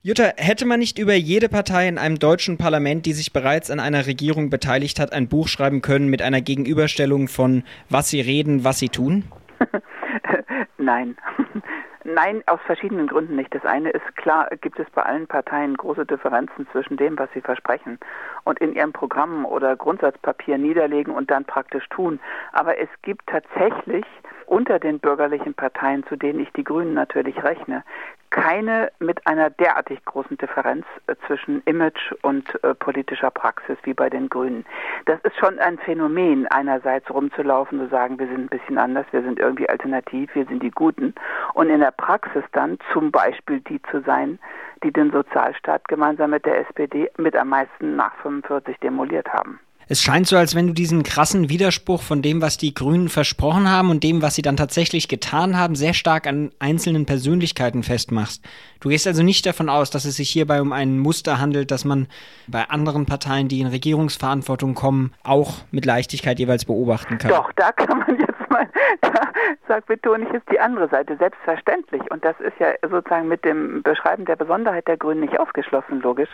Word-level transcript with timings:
Jutta, 0.00 0.30
hätte 0.36 0.64
man 0.64 0.78
nicht 0.78 1.00
über 1.00 1.14
jede 1.14 1.48
Partei 1.48 1.88
in 1.88 1.98
einem 1.98 2.20
deutschen 2.20 2.56
Parlament, 2.56 3.04
die 3.04 3.12
sich 3.12 3.32
bereits 3.32 3.68
an 3.68 3.80
einer 3.80 4.06
Regierung 4.06 4.48
beteiligt 4.48 5.00
hat, 5.00 5.12
ein 5.12 5.26
Buch 5.26 5.48
schreiben 5.48 5.82
können 5.82 6.06
mit 6.06 6.22
einer 6.22 6.40
Gegenüberstellung 6.40 7.26
von 7.26 7.64
was 7.90 8.08
sie 8.08 8.20
reden, 8.20 8.62
was 8.62 8.78
sie 8.78 8.90
tun? 8.90 9.24
Nein. 10.78 11.16
Nein, 12.04 12.44
aus 12.46 12.60
verschiedenen 12.64 13.08
Gründen 13.08 13.34
nicht. 13.34 13.52
Das 13.52 13.64
eine 13.64 13.90
ist 13.90 14.16
klar, 14.16 14.48
gibt 14.60 14.78
es 14.78 14.88
bei 14.90 15.02
allen 15.02 15.26
Parteien 15.26 15.76
große 15.76 16.06
Differenzen 16.06 16.68
zwischen 16.70 16.96
dem, 16.96 17.18
was 17.18 17.28
sie 17.34 17.40
versprechen 17.40 17.98
und 18.44 18.60
in 18.60 18.74
ihrem 18.74 18.92
Programm 18.92 19.44
oder 19.44 19.74
Grundsatzpapier 19.74 20.58
niederlegen 20.58 21.12
und 21.12 21.28
dann 21.30 21.44
praktisch 21.44 21.86
tun. 21.90 22.20
Aber 22.52 22.78
es 22.78 22.88
gibt 23.02 23.26
tatsächlich 23.26 24.06
unter 24.46 24.78
den 24.78 25.00
bürgerlichen 25.00 25.54
Parteien, 25.54 26.04
zu 26.08 26.16
denen 26.16 26.40
ich 26.40 26.50
die 26.52 26.64
Grünen 26.64 26.94
natürlich 26.94 27.42
rechne, 27.42 27.84
keine 28.30 28.90
mit 28.98 29.26
einer 29.26 29.50
derartig 29.50 30.04
großen 30.04 30.36
Differenz 30.38 30.86
äh, 31.06 31.14
zwischen 31.26 31.62
Image 31.64 32.12
und 32.22 32.62
äh, 32.62 32.74
politischer 32.74 33.30
Praxis 33.30 33.76
wie 33.82 33.94
bei 33.94 34.10
den 34.10 34.28
Grünen. 34.28 34.64
Das 35.06 35.20
ist 35.22 35.36
schon 35.36 35.58
ein 35.58 35.78
Phänomen, 35.78 36.46
einerseits 36.48 37.10
rumzulaufen, 37.10 37.78
zu 37.78 37.88
sagen, 37.88 38.18
wir 38.18 38.26
sind 38.26 38.40
ein 38.40 38.58
bisschen 38.58 38.78
anders, 38.78 39.06
wir 39.10 39.22
sind 39.22 39.38
irgendwie 39.38 39.68
alternativ, 39.68 40.34
wir 40.34 40.46
sind 40.46 40.62
die 40.62 40.70
Guten. 40.70 41.14
Und 41.54 41.70
in 41.70 41.80
der 41.80 41.92
Praxis 41.92 42.44
dann 42.52 42.78
zum 42.92 43.10
Beispiel 43.10 43.60
die 43.60 43.80
zu 43.90 44.00
sein, 44.02 44.38
die 44.82 44.92
den 44.92 45.10
Sozialstaat 45.10 45.86
gemeinsam 45.88 46.30
mit 46.30 46.44
der 46.44 46.60
SPD 46.68 47.10
mit 47.16 47.36
am 47.36 47.48
meisten 47.48 47.96
nach 47.96 48.14
45 48.16 48.78
demoliert 48.80 49.28
haben. 49.32 49.60
Es 49.90 50.02
scheint 50.02 50.26
so, 50.26 50.36
als 50.36 50.54
wenn 50.54 50.66
du 50.66 50.74
diesen 50.74 51.02
krassen 51.02 51.48
Widerspruch 51.48 52.02
von 52.02 52.20
dem, 52.20 52.42
was 52.42 52.58
die 52.58 52.74
Grünen 52.74 53.08
versprochen 53.08 53.70
haben 53.70 53.88
und 53.88 54.04
dem, 54.04 54.20
was 54.20 54.34
sie 54.34 54.42
dann 54.42 54.58
tatsächlich 54.58 55.08
getan 55.08 55.56
haben, 55.56 55.76
sehr 55.76 55.94
stark 55.94 56.26
an 56.26 56.50
einzelnen 56.58 57.06
Persönlichkeiten 57.06 57.82
festmachst. 57.82 58.44
Du 58.80 58.90
gehst 58.90 59.06
also 59.06 59.22
nicht 59.22 59.46
davon 59.46 59.70
aus, 59.70 59.90
dass 59.90 60.04
es 60.04 60.16
sich 60.16 60.28
hierbei 60.28 60.60
um 60.60 60.72
ein 60.72 60.98
Muster 60.98 61.40
handelt, 61.40 61.70
das 61.70 61.86
man 61.86 62.06
bei 62.48 62.68
anderen 62.68 63.06
Parteien, 63.06 63.48
die 63.48 63.60
in 63.60 63.66
Regierungsverantwortung 63.66 64.74
kommen, 64.74 65.14
auch 65.24 65.62
mit 65.70 65.86
Leichtigkeit 65.86 66.38
jeweils 66.38 66.66
beobachten 66.66 67.16
kann. 67.16 67.30
Doch, 67.30 67.50
da 67.56 67.72
kann 67.72 68.00
man 68.00 68.18
jetzt 68.18 68.50
mal, 68.50 68.68
da 69.00 69.22
sagt 69.68 69.86
betone 69.86 70.26
ich, 70.28 70.34
ist 70.34 70.50
die 70.52 70.60
andere 70.60 70.88
Seite 70.88 71.16
selbstverständlich. 71.16 72.02
Und 72.10 72.24
das 72.24 72.38
ist 72.40 72.58
ja 72.58 72.72
sozusagen 72.82 73.26
mit 73.26 73.42
dem 73.44 73.82
Beschreiben 73.82 74.26
der 74.26 74.36
Besonderheit 74.36 74.86
der 74.86 74.98
Grünen 74.98 75.20
nicht 75.20 75.40
ausgeschlossen, 75.40 76.00
logisch. 76.02 76.30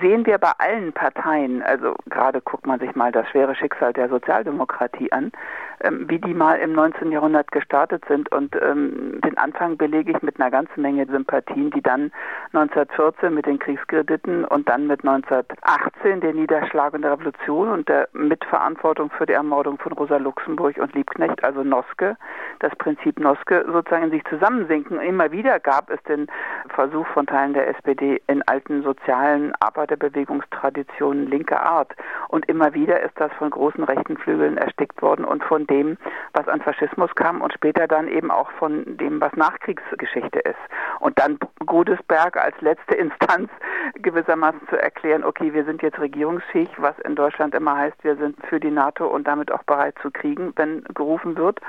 Sehen 0.00 0.24
wir 0.26 0.38
bei 0.38 0.52
allen 0.58 0.92
Parteien, 0.92 1.62
also 1.62 1.96
gerade 2.08 2.40
guckt 2.40 2.66
man 2.68 2.78
sich 2.78 2.94
mal 2.94 3.10
das 3.10 3.28
schwere 3.28 3.54
Schicksal 3.56 3.92
der 3.92 4.08
Sozialdemokratie 4.08 5.10
an, 5.10 5.32
ähm, 5.80 6.06
wie 6.08 6.18
die 6.18 6.34
mal 6.34 6.56
im 6.56 6.72
19. 6.72 7.12
Jahrhundert 7.12 7.50
gestartet 7.52 8.04
sind. 8.08 8.30
Und 8.32 8.56
ähm, 8.60 9.20
den 9.24 9.38
Anfang 9.38 9.76
belege 9.76 10.12
ich 10.12 10.22
mit 10.22 10.40
einer 10.40 10.50
ganzen 10.50 10.82
Menge 10.82 11.06
Sympathien, 11.06 11.70
die 11.70 11.82
dann 11.82 12.12
1914 12.52 13.32
mit 13.32 13.46
den 13.46 13.58
Kriegskrediten 13.58 14.44
und 14.44 14.68
dann 14.68 14.86
mit 14.86 15.04
1918 15.04 16.20
der 16.20 16.34
Niederschlag 16.34 16.94
und 16.94 17.02
der 17.02 17.12
Revolution 17.12 17.68
und 17.68 17.88
der 17.88 18.08
Mitverantwortung 18.12 19.10
für 19.10 19.26
die 19.26 19.34
Ermordung 19.34 19.78
von 19.78 19.92
Rosa 19.92 20.16
Luxemburg 20.16 20.78
und 20.78 20.94
Liebknecht, 20.94 21.44
also 21.44 21.62
Noske, 21.62 22.16
das 22.60 22.74
Prinzip 22.76 23.18
Noske 23.20 23.64
sozusagen 23.70 24.04
in 24.04 24.10
sich 24.10 24.24
zusammensinken. 24.24 25.00
Immer 25.00 25.30
wieder 25.30 25.60
gab 25.60 25.90
es 25.90 26.02
den 26.04 26.26
Versuch 26.74 27.06
von 27.08 27.26
Teilen 27.26 27.54
der 27.54 27.68
SPD 27.68 28.20
in 28.26 28.42
alten 28.48 28.82
sozialen 28.82 29.52
Arbeiterbewegungstraditionen 29.60 31.26
linker 31.28 31.62
Art. 31.62 31.94
Und 32.28 32.48
immer 32.48 32.74
wieder 32.74 33.00
ist 33.00 33.18
das 33.20 33.32
von 33.34 33.50
großen 33.50 33.84
rechten 33.84 34.16
Flügeln 34.16 34.56
erstickt 34.56 35.00
worden 35.02 35.24
und 35.24 35.44
von 35.44 35.66
dem, 35.70 35.98
was 36.32 36.48
an 36.48 36.60
Faschismus 36.60 37.14
kam 37.14 37.40
und 37.40 37.52
später 37.52 37.86
dann 37.86 38.08
eben 38.08 38.30
auch 38.30 38.50
von 38.52 38.96
dem, 38.96 39.20
was 39.20 39.32
Nachkriegsgeschichte 39.34 40.40
ist. 40.40 40.58
Und 41.00 41.18
dann 41.18 41.38
Godesberg 41.64 42.36
als 42.36 42.60
letzte 42.60 42.94
Instanz 42.96 43.50
gewissermaßen 43.94 44.60
zu 44.68 44.76
erklären, 44.80 45.24
okay, 45.24 45.52
wir 45.52 45.64
sind 45.64 45.82
jetzt 45.82 45.98
regierungsfähig, 45.98 46.70
was 46.78 46.98
in 47.00 47.14
Deutschland 47.14 47.54
immer 47.54 47.76
heißt, 47.76 48.02
wir 48.02 48.16
sind 48.16 48.36
für 48.46 48.60
die 48.60 48.70
NATO 48.70 49.06
und 49.06 49.26
damit 49.26 49.52
auch 49.52 49.62
bereit 49.64 49.94
zu 50.02 50.10
kriegen, 50.10 50.52
wenn 50.56 50.84
gerufen 50.94 51.36
wird 51.36 51.60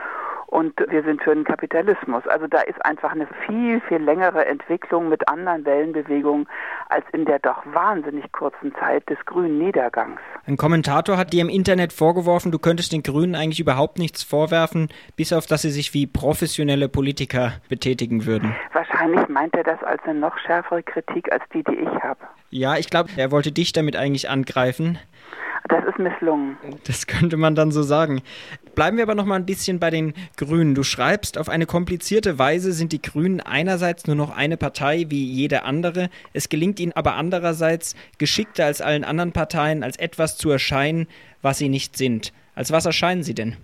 und 0.49 0.73
wir 0.87 1.03
sind 1.03 1.21
für 1.21 1.33
den 1.33 1.43
Kapitalismus. 1.43 2.25
Also 2.27 2.47
da 2.47 2.61
ist 2.61 2.83
einfach 2.83 3.11
eine 3.11 3.27
viel, 3.45 3.81
viel 3.87 3.99
längere 3.99 4.45
Entwicklung 4.45 5.09
mit 5.09 5.27
anderen 5.27 5.65
Wellenbewegungen 5.65 6.47
als 6.89 7.05
in 7.13 7.25
der 7.25 7.39
doch 7.39 7.63
wahnsinnig 7.73 8.31
kurzen 8.31 8.73
Zeit 8.79 9.07
des 9.09 9.17
grünen 9.25 9.59
Niedergangs. 9.59 10.19
Ein 10.47 10.57
Kommentator 10.57 11.17
hat 11.17 11.33
dir 11.33 11.41
im 11.41 11.49
Internet 11.49 11.93
vorgeworfen, 11.93 12.51
du 12.51 12.59
könntest 12.59 12.91
den 12.91 13.03
Grünen 13.03 13.35
eigentlich 13.35 13.59
überhaupt 13.59 13.99
nichts 13.99 14.23
vorwerfen, 14.23 14.89
bis 15.15 15.33
auf 15.33 15.45
dass 15.45 15.61
sie 15.61 15.69
sich 15.69 15.93
wie 15.93 16.07
professionelle 16.07 16.89
Politiker 16.89 17.53
betätigen 17.69 18.25
würden. 18.25 18.55
Wahrscheinlich 18.73 19.27
meint 19.27 19.55
er 19.55 19.63
das 19.63 19.81
als 19.83 20.01
eine 20.03 20.19
noch 20.19 20.37
schärfere 20.39 20.81
Kritik 20.83 21.31
als 21.31 21.43
die, 21.53 21.63
die 21.63 21.75
ich 21.75 22.03
habe. 22.03 22.19
Ja, 22.51 22.77
ich 22.77 22.89
glaube, 22.89 23.09
er 23.15 23.31
wollte 23.31 23.51
dich 23.51 23.73
damit 23.73 23.95
eigentlich 23.95 24.29
angreifen. 24.29 24.97
Das 25.67 25.85
ist 25.85 25.99
misslungen. 25.99 26.57
Das 26.85 27.05
könnte 27.05 27.37
man 27.37 27.53
dann 27.53 27.71
so 27.71 27.83
sagen. 27.83 28.23
Bleiben 28.73 28.97
wir 28.97 29.03
aber 29.03 29.13
noch 29.13 29.25
mal 29.25 29.35
ein 29.35 29.45
bisschen 29.45 29.79
bei 29.79 29.91
den 29.91 30.13
Grünen. 30.35 30.73
Du 30.73 30.81
schreibst, 30.81 31.37
auf 31.37 31.47
eine 31.47 31.67
komplizierte 31.67 32.39
Weise 32.39 32.71
sind 32.73 32.91
die 32.91 33.01
Grünen 33.01 33.39
einerseits 33.39 34.07
nur 34.07 34.15
noch 34.15 34.35
eine 34.35 34.57
Partei 34.57 35.05
wie 35.09 35.23
jede 35.23 35.63
andere. 35.63 36.09
Es 36.33 36.49
gelingt 36.49 36.79
ihnen 36.79 36.93
aber 36.93 37.15
andererseits 37.15 37.95
geschickter 38.17 38.65
als 38.65 38.81
allen 38.81 39.03
anderen 39.03 39.31
Parteien, 39.31 39.83
als 39.83 39.97
etwas 39.97 40.37
zu 40.37 40.49
erscheinen, 40.49 41.07
was 41.43 41.59
sie 41.59 41.69
nicht 41.69 41.97
sind. 41.97 42.33
Als 42.55 42.71
was 42.71 42.87
erscheinen 42.87 43.21
sie 43.21 43.35
denn? 43.35 43.55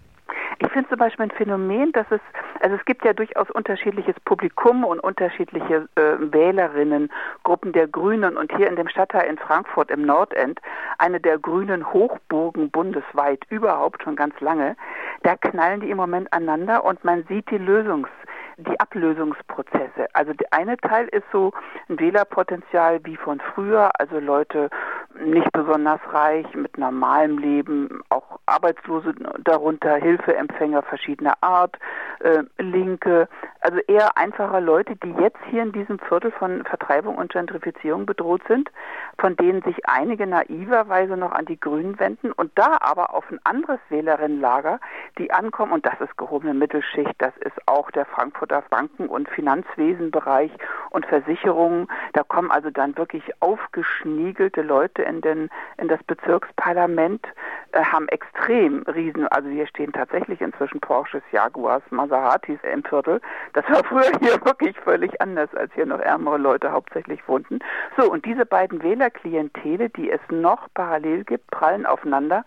Ich 0.60 0.70
finde 0.72 0.88
zum 0.90 0.98
Beispiel 0.98 1.26
ein 1.26 1.32
Phänomen, 1.32 1.92
dass 1.92 2.06
es, 2.10 2.22
also 2.62 2.76
es 2.76 2.86
gibt 2.86 3.04
ja 3.04 3.14
durchaus 3.14 3.50
unterschiedliches 3.52 4.16
Publikum 4.24 4.86
und 4.86 5.00
unterschiedliche 5.00 5.90
äh, 5.96 6.02
Wählerinnengruppen 6.20 7.74
der 7.74 7.88
Grünen 7.88 8.38
und 8.38 8.56
hier 8.56 8.68
in 8.68 8.78
dem 8.78 8.88
Stadtteil 8.88 9.30
in 9.30 9.38
Frankfurt 9.38 9.92
im 9.92 10.04
Nordend, 10.04 10.62
eine 10.98 11.20
der 11.20 11.40
grünen 11.40 11.92
Hochburgen 11.92 12.72
bundesweit 12.72 13.44
überhaupt 13.50 14.04
schon 14.04 14.16
ganz 14.16 14.40
lange, 14.40 14.78
da 15.24 15.36
knallen 15.36 15.82
die 15.82 15.90
im 15.90 15.98
Moment 15.98 16.32
aneinander 16.32 16.86
und 16.86 17.04
man 17.04 17.26
sieht 17.28 17.50
die 17.52 17.58
Lösungs 17.58 18.10
die 18.58 18.80
Ablösungsprozesse. 18.80 20.08
Also 20.14 20.34
der 20.34 20.48
eine 20.52 20.78
Teil 20.78 21.08
ist 21.10 21.26
so 21.32 21.52
ein 21.90 22.00
Wählerpotenzial 22.00 23.00
wie 23.04 23.18
von 23.18 23.40
früher, 23.54 23.92
also 24.00 24.20
Leute 24.20 24.70
nicht 25.24 25.52
besonders 25.54 26.00
reich, 26.12 26.46
mit 26.54 26.78
normalem 26.78 27.38
Leben, 27.38 28.02
auch 28.10 28.40
Arbeitslose 28.46 29.14
darunter, 29.44 29.96
Hilfeempfänger 29.96 30.84
verschiedener 30.84 31.36
Art, 31.42 31.78
äh, 32.20 32.44
Linke, 32.58 33.28
also 33.62 33.80
eher 33.88 34.18
einfacher 34.18 34.62
Leute, 34.62 34.96
die 34.98 35.12
jetzt 35.20 35.40
hier 35.50 35.64
in 35.64 35.72
diesem 35.72 36.00
Viertel 36.00 36.32
von 36.32 36.64
Vertreibung 36.66 37.16
und 37.16 37.32
Gentrifizierung 37.32 38.06
bedroht 38.06 38.42
sind, 38.48 38.70
von 39.18 39.36
denen 39.36 39.62
sich 39.64 39.88
einige 39.88 40.28
naiverweise 40.28 41.18
noch 41.18 41.32
an 41.32 41.46
die 41.46 41.60
Grünen 41.60 42.00
wenden 42.00 42.32
und 42.32 42.52
da 42.56 42.78
aber 42.82 43.14
auf 43.14 43.30
ein 43.32 43.40
anderes 43.44 43.80
Wählerinnenlager, 43.90 44.80
die 45.18 45.32
ankommen, 45.32 45.72
und 45.72 45.86
das 45.86 46.00
ist 46.00 46.18
gehobene 46.18 46.54
Mittelschicht, 46.54 47.16
das 47.18 47.36
ist 47.38 47.58
auch 47.66 47.90
der 47.92 48.06
Frankfurter 48.46 48.64
Banken- 48.70 49.08
und 49.08 49.30
Finanzwesenbereich 49.30 50.52
und 50.92 51.06
Versicherungen, 51.06 51.88
da 52.14 52.24
kommen 52.24 52.52
also 52.52 52.70
dann 52.70 52.98
wirklich 52.98 53.24
aufgeschniegelte 53.40 54.62
Leute 54.62 55.02
in, 55.04 55.22
den, 55.22 55.50
in 55.78 55.88
das 55.88 56.02
Bezirksparlament, 56.04 57.26
äh, 57.72 57.84
haben 57.84 58.08
extrem 58.10 58.84
riesen, 58.84 59.28
also 59.30 59.50
hier 59.50 59.68
stehen 59.68 59.94
tatsächlich 59.94 60.42
inzwischen 60.42 60.80
Porsches, 60.80 61.24
Jaguars, 61.32 61.84
Maseratis 61.90 62.60
im 62.72 62.84
Viertel. 62.84 63.22
Das 63.54 63.66
war 63.70 63.84
früher 63.84 64.12
hier 64.20 64.44
wirklich 64.46 64.78
völlig 64.80 65.20
anders, 65.22 65.54
als 65.56 65.74
hier 65.74 65.86
noch 65.86 66.00
ärmere 66.00 66.38
Leute 66.38 66.72
hauptsächlich 66.72 67.26
wohnten. 67.28 67.60
So, 67.98 68.12
und 68.12 68.26
diese 68.26 68.46
beiden 68.46 68.84
Wählerklientele, 68.84 69.90
die 69.90 70.12
es 70.12 70.22
noch 70.30 70.68
parallel 70.74 71.24
gibt, 71.24 71.50
prallen 71.52 71.86
aufeinander 71.86 72.44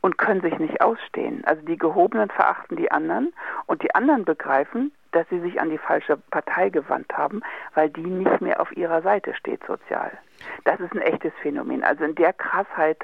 und 0.00 0.18
können 0.18 0.40
sich 0.40 0.58
nicht 0.58 0.80
ausstehen. 0.80 1.42
Also 1.44 1.62
die 1.64 1.78
Gehobenen 1.78 2.28
verachten 2.30 2.76
die 2.76 2.90
anderen 2.90 3.32
und 3.66 3.82
die 3.82 3.94
anderen 3.94 4.24
begreifen, 4.24 4.92
dass 5.12 5.28
sie 5.28 5.40
sich 5.40 5.60
an 5.60 5.70
die 5.70 5.78
falsche 5.78 6.16
Partei 6.30 6.68
gewandt 6.68 7.12
haben, 7.16 7.42
weil 7.74 7.90
die 7.90 8.02
nicht 8.02 8.40
mehr 8.40 8.60
auf 8.60 8.72
ihrer 8.76 9.02
Seite 9.02 9.34
steht 9.34 9.64
sozial. 9.66 10.10
Das 10.64 10.80
ist 10.80 10.92
ein 10.92 11.00
echtes 11.00 11.32
Phänomen. 11.42 11.82
Also 11.82 12.04
in 12.04 12.14
der 12.14 12.32
Krassheit 12.32 12.98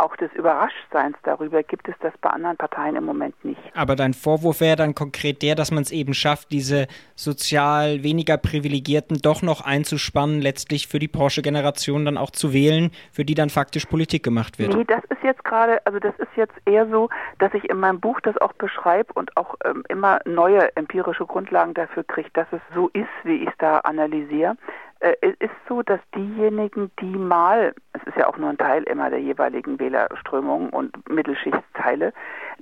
auch 0.00 0.16
des 0.16 0.32
Überraschtseins 0.32 1.16
darüber 1.24 1.62
gibt 1.62 1.88
es 1.88 1.94
das 2.00 2.12
bei 2.20 2.30
anderen 2.30 2.56
Parteien 2.56 2.96
im 2.96 3.04
Moment 3.04 3.44
nicht. 3.44 3.60
Aber 3.74 3.96
dein 3.96 4.14
Vorwurf 4.14 4.60
wäre 4.60 4.76
dann 4.76 4.94
konkret 4.94 5.42
der, 5.42 5.54
dass 5.54 5.70
man 5.70 5.82
es 5.82 5.92
eben 5.92 6.14
schafft, 6.14 6.50
diese 6.50 6.86
sozial 7.16 8.02
weniger 8.02 8.38
Privilegierten 8.38 9.18
doch 9.22 9.42
noch 9.42 9.60
einzuspannen, 9.60 10.40
letztlich 10.40 10.88
für 10.88 10.98
die 10.98 11.08
Porsche-Generation 11.08 12.04
dann 12.06 12.16
auch 12.16 12.30
zu 12.30 12.52
wählen, 12.52 12.90
für 13.12 13.24
die 13.24 13.34
dann 13.34 13.50
faktisch 13.50 13.84
Politik 13.84 14.22
gemacht 14.22 14.58
wird. 14.58 14.74
Nee, 14.74 14.84
das 14.84 15.04
ist 15.10 15.22
jetzt 15.22 15.44
gerade, 15.44 15.84
also 15.86 15.98
das 15.98 16.14
ist 16.18 16.34
jetzt 16.36 16.54
eher 16.64 16.88
so, 16.88 17.10
dass 17.38 17.52
ich 17.54 17.68
in 17.68 17.78
meinem 17.78 18.00
Buch 18.00 18.20
das 18.20 18.36
auch 18.38 18.54
beschreibe 18.54 19.12
und 19.12 19.36
auch 19.36 19.54
ähm, 19.64 19.84
immer 19.88 20.20
neue 20.24 20.74
empirische 20.76 21.26
Grundlagen 21.26 21.74
dafür 21.74 22.04
kriege, 22.04 22.30
dass 22.32 22.46
es 22.52 22.60
so 22.74 22.88
ist, 22.94 23.08
wie 23.24 23.42
ich 23.42 23.48
es 23.48 23.54
da 23.58 23.78
analysiere. 23.78 24.56
Äh, 25.00 25.14
es 25.20 25.34
ist 25.40 25.50
so, 25.68 25.82
dass 25.82 26.00
diejenigen, 26.14 26.90
die 27.00 27.16
mal 27.16 27.74
es 27.92 28.02
ist 28.04 28.16
ja 28.16 28.28
auch 28.28 28.36
nur 28.36 28.50
ein 28.50 28.58
Teil 28.58 28.84
immer 28.84 29.10
der 29.10 29.20
jeweiligen 29.20 29.78
Wählerströmung 29.78 30.70
und 30.70 31.08
Mittelschichtsteile, 31.08 32.12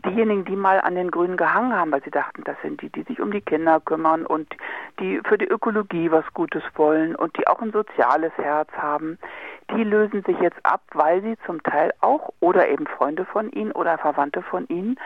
diejenigen, 0.04 0.44
die 0.44 0.56
mal 0.56 0.80
an 0.80 0.94
den 0.94 1.10
Grünen 1.10 1.36
gehangen 1.36 1.74
haben, 1.74 1.92
weil 1.92 2.02
sie 2.02 2.10
dachten, 2.10 2.42
das 2.44 2.56
sind 2.62 2.80
die, 2.80 2.88
die 2.88 3.02
sich 3.02 3.20
um 3.20 3.30
die 3.30 3.40
Kinder 3.40 3.80
kümmern 3.80 4.24
und 4.24 4.48
die 5.00 5.20
für 5.26 5.36
die 5.36 5.48
Ökologie 5.48 6.10
was 6.10 6.24
Gutes 6.34 6.62
wollen 6.74 7.14
und 7.14 7.36
die 7.36 7.46
auch 7.46 7.60
ein 7.60 7.72
soziales 7.72 8.32
Herz 8.36 8.70
haben, 8.72 9.18
die 9.70 9.84
lösen 9.84 10.22
sich 10.24 10.38
jetzt 10.40 10.58
ab, 10.64 10.80
weil 10.92 11.22
sie 11.22 11.36
zum 11.46 11.62
Teil 11.62 11.92
auch 12.00 12.30
oder 12.40 12.68
eben 12.68 12.86
Freunde 12.86 13.24
von 13.24 13.50
ihnen 13.50 13.72
oder 13.72 13.98
Verwandte 13.98 14.42
von 14.42 14.66
ihnen 14.68 14.98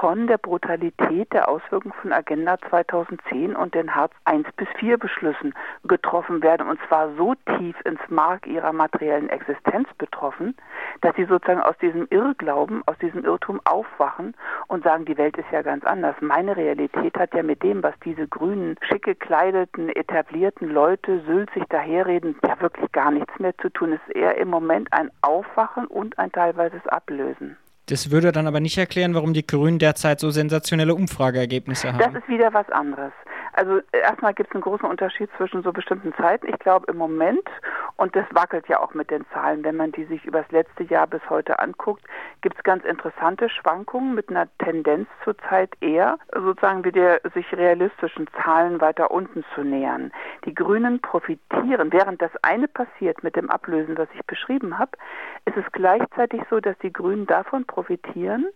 von 0.00 0.26
der 0.26 0.38
Brutalität 0.38 1.32
der 1.32 1.48
Auswirkungen 1.48 1.94
von 2.00 2.12
Agenda 2.12 2.58
2010 2.68 3.56
und 3.56 3.74
den 3.74 3.94
Hartz 3.94 4.12
1 4.24 4.46
bis 4.56 4.68
4 4.78 4.98
Beschlüssen 4.98 5.54
getroffen 5.84 6.42
werden 6.42 6.68
und 6.68 6.78
zwar 6.88 7.14
so 7.16 7.34
tief 7.56 7.76
ins 7.84 8.00
Mark 8.08 8.46
ihrer 8.46 8.72
materiellen 8.72 9.28
Existenz 9.28 9.88
betroffen, 9.98 10.56
dass 11.00 11.16
sie 11.16 11.24
sozusagen 11.24 11.62
aus 11.62 11.76
diesem 11.78 12.06
Irrglauben, 12.10 12.82
aus 12.86 12.98
diesem 12.98 13.24
Irrtum 13.24 13.60
aufwachen 13.64 14.34
und 14.68 14.84
sagen, 14.84 15.04
die 15.04 15.18
Welt 15.18 15.36
ist 15.36 15.50
ja 15.50 15.62
ganz 15.62 15.84
anders. 15.84 16.14
Meine 16.20 16.56
Realität 16.56 17.18
hat 17.18 17.34
ja 17.34 17.42
mit 17.42 17.62
dem, 17.62 17.82
was 17.82 17.94
diese 18.04 18.28
grünen, 18.28 18.76
schick 18.82 19.04
gekleideten, 19.04 19.88
etablierten 19.88 20.68
Leute 20.68 21.20
sülzig 21.26 21.64
daherreden, 21.68 22.36
ja 22.46 22.60
wirklich 22.60 22.90
gar 22.92 23.10
nichts 23.10 23.38
mehr 23.38 23.56
zu 23.58 23.70
tun. 23.70 23.92
Es 23.92 24.03
ist 24.06 24.16
eher 24.16 24.36
im 24.36 24.48
Moment 24.48 24.92
ein 24.92 25.10
Aufwachen 25.22 25.86
und 25.86 26.18
ein 26.18 26.32
teilweises 26.32 26.86
Ablösen. 26.86 27.56
Das 27.86 28.10
würde 28.10 28.32
dann 28.32 28.46
aber 28.46 28.60
nicht 28.60 28.78
erklären, 28.78 29.14
warum 29.14 29.34
die 29.34 29.46
Grünen 29.46 29.78
derzeit 29.78 30.20
so 30.20 30.30
sensationelle 30.30 30.94
Umfrageergebnisse 30.94 31.92
haben. 31.92 31.98
Das 31.98 32.14
ist 32.14 32.28
wieder 32.28 32.52
was 32.54 32.68
anderes. 32.70 33.12
Also 33.56 33.80
erstmal 33.92 34.34
gibt 34.34 34.50
es 34.50 34.54
einen 34.54 34.62
großen 34.62 34.88
Unterschied 34.88 35.30
zwischen 35.36 35.62
so 35.62 35.72
bestimmten 35.72 36.12
Zeiten. 36.14 36.48
Ich 36.48 36.58
glaube 36.58 36.90
im 36.90 36.96
Moment, 36.96 37.48
und 37.96 38.16
das 38.16 38.26
wackelt 38.32 38.66
ja 38.68 38.80
auch 38.80 38.94
mit 38.94 39.10
den 39.12 39.24
Zahlen, 39.32 39.62
wenn 39.62 39.76
man 39.76 39.92
die 39.92 40.04
sich 40.06 40.24
über 40.24 40.42
das 40.42 40.50
letzte 40.50 40.82
Jahr 40.82 41.06
bis 41.06 41.20
heute 41.30 41.60
anguckt, 41.60 42.02
gibt 42.40 42.56
es 42.56 42.64
ganz 42.64 42.84
interessante 42.84 43.48
Schwankungen 43.48 44.16
mit 44.16 44.28
einer 44.28 44.48
Tendenz 44.58 45.08
zurzeit 45.22 45.70
eher 45.80 46.18
sozusagen 46.34 46.84
wieder 46.84 47.20
sich 47.32 47.46
realistischen 47.52 48.26
Zahlen 48.42 48.80
weiter 48.80 49.12
unten 49.12 49.44
zu 49.54 49.62
nähern. 49.62 50.10
Die 50.46 50.54
Grünen 50.54 51.00
profitieren, 51.00 51.92
während 51.92 52.20
das 52.20 52.32
eine 52.42 52.66
passiert 52.66 53.22
mit 53.22 53.36
dem 53.36 53.50
Ablösen, 53.50 53.96
was 53.96 54.08
ich 54.14 54.26
beschrieben 54.26 54.78
habe, 54.78 54.92
ist 55.44 55.56
es 55.56 55.64
gleichzeitig 55.70 56.42
so, 56.50 56.58
dass 56.58 56.76
die 56.78 56.92
Grünen 56.92 57.26
davon 57.26 57.64
profitieren, 57.74 58.46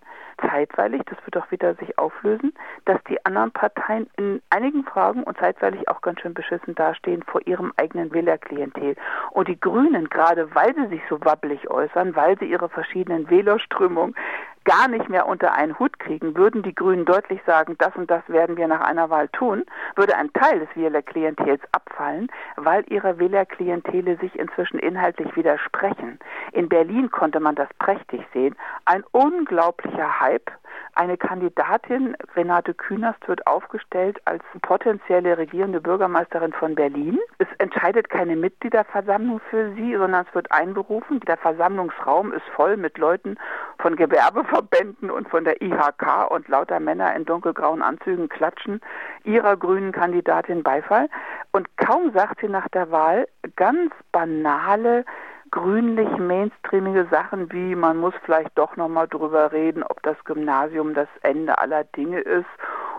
zeitweilig, 0.41 1.03
das 1.07 1.19
wird 1.25 1.37
auch 1.37 1.51
wieder 1.51 1.75
sich 1.75 1.99
auflösen, 1.99 2.55
dass 2.85 3.03
die 3.09 3.25
anderen 3.27 3.51
Parteien 3.51 4.09
in 4.17 4.41
einigen 4.51 4.85
Fragen 4.85 5.25
und 5.25 5.37
zeitweilig 5.39 5.89
auch 5.89 6.01
ganz 6.03 6.21
schön 6.21 6.35
beschissen 6.35 6.77
dastehen 6.77 7.25
vor 7.25 7.45
ihrem 7.45 7.73
eigenen 7.77 8.13
Wählerklientel. 8.13 8.95
Und 9.33 9.49
die 9.49 9.59
Grünen, 9.59 10.09
gerade 10.09 10.55
weil 10.55 10.73
sie 10.77 10.87
sich 10.87 11.03
so 11.09 11.19
wabbelig 11.25 11.69
äußern, 11.69 12.15
weil 12.15 12.39
sie 12.39 12.45
ihre 12.45 12.69
verschiedenen 12.69 13.29
Wählerströmungen 13.29 14.15
gar 14.69 14.87
nicht 14.87 15.09
mehr 15.09 15.27
unter 15.27 15.55
einen 15.55 15.79
Hut 15.79 15.99
kriegen, 15.99 16.37
würden 16.37 16.63
die 16.63 16.75
Grünen 16.75 17.07
deutlich 17.07 17.41
sagen, 17.47 17.77
das 17.79 17.97
und 17.97 18.11
das 18.11 18.23
werden 18.29 18.59
wir 18.59 18.69
nach 18.69 18.83
einer 18.83 19.09
Wahl 19.09 19.29
tun, 19.29 19.65
würde 19.97 20.15
ein 20.15 20.31
Teil 20.35 20.61
des 20.61 20.69
Wählerklientels 20.75 21.63
abfallen, 21.73 22.29
weil 22.57 22.85
ihre 22.89 23.19
Wählerklientele 23.19 24.19
sich 24.19 24.39
inzwischen 24.39 24.79
inhaltlich 24.79 25.35
widersprechen. 25.35 26.19
In 26.53 26.69
Berlin 26.69 27.11
konnte 27.11 27.41
man 27.41 27.55
das 27.55 27.69
prächtig 27.79 28.21
sehen. 28.35 28.55
Ein 28.85 29.05
unglaublicher 29.13 30.21
Hype 30.21 30.51
eine 30.95 31.17
Kandidatin, 31.17 32.17
Renate 32.35 32.75
Künast, 32.75 33.27
wird 33.29 33.47
aufgestellt 33.47 34.19
als 34.25 34.43
potenzielle 34.63 35.39
regierende 35.39 35.81
Bürgermeisterin 35.81 36.53
von 36.53 36.75
Berlin. 36.75 37.19
Es 37.39 37.49
entscheidet 37.59 38.11
keine 38.11 38.37
Mitgliederversammlung 38.37 39.41
für 39.51 39.73
sie, 39.75 39.97
sondern 39.97 40.27
es 40.29 40.35
wird 40.35 40.51
einberufen. 40.51 41.21
Der 41.21 41.37
Versammlungsraum 41.37 42.33
ist 42.33 42.47
voll 42.55 42.77
mit 42.77 42.99
Leuten 42.99 43.37
von 43.79 43.97
Gewerbeverbänden 43.97 45.11
und 45.11 45.29
von 45.29 45.45
der 45.45 45.63
IHK 45.63 46.31
und 46.31 46.49
lauter 46.49 46.81
Männer 46.81 47.15
in 47.15 47.25
dunkelgrauen 47.25 47.83
Anzügen 47.83 48.29
klatschen 48.29 48.81
ihrer 49.25 49.57
grünen 49.57 49.93
Kandidatin 49.93 50.63
Beifall. 50.63 51.09
Und 51.53 51.69
kaum 51.77 52.13
sagt 52.13 52.41
sie 52.41 52.49
nach 52.49 52.69
der 52.69 52.91
Wahl 52.91 53.27
ganz 53.57 53.93
banale 54.13 55.05
grünlich 55.51 56.09
mainstreamige 56.19 57.07
Sachen 57.11 57.53
wie 57.53 57.75
man 57.75 57.99
muss 57.99 58.15
vielleicht 58.25 58.57
doch 58.57 58.77
nochmal 58.77 59.09
drüber 59.09 59.53
reden, 59.53 59.83
ob 59.83 60.03
das 60.03 60.17
Gymnasium 60.25 60.95
das 60.95 61.09
Ende 61.23 61.59
aller 61.59 61.85
Dinge 61.85 62.21
ist 62.21 62.47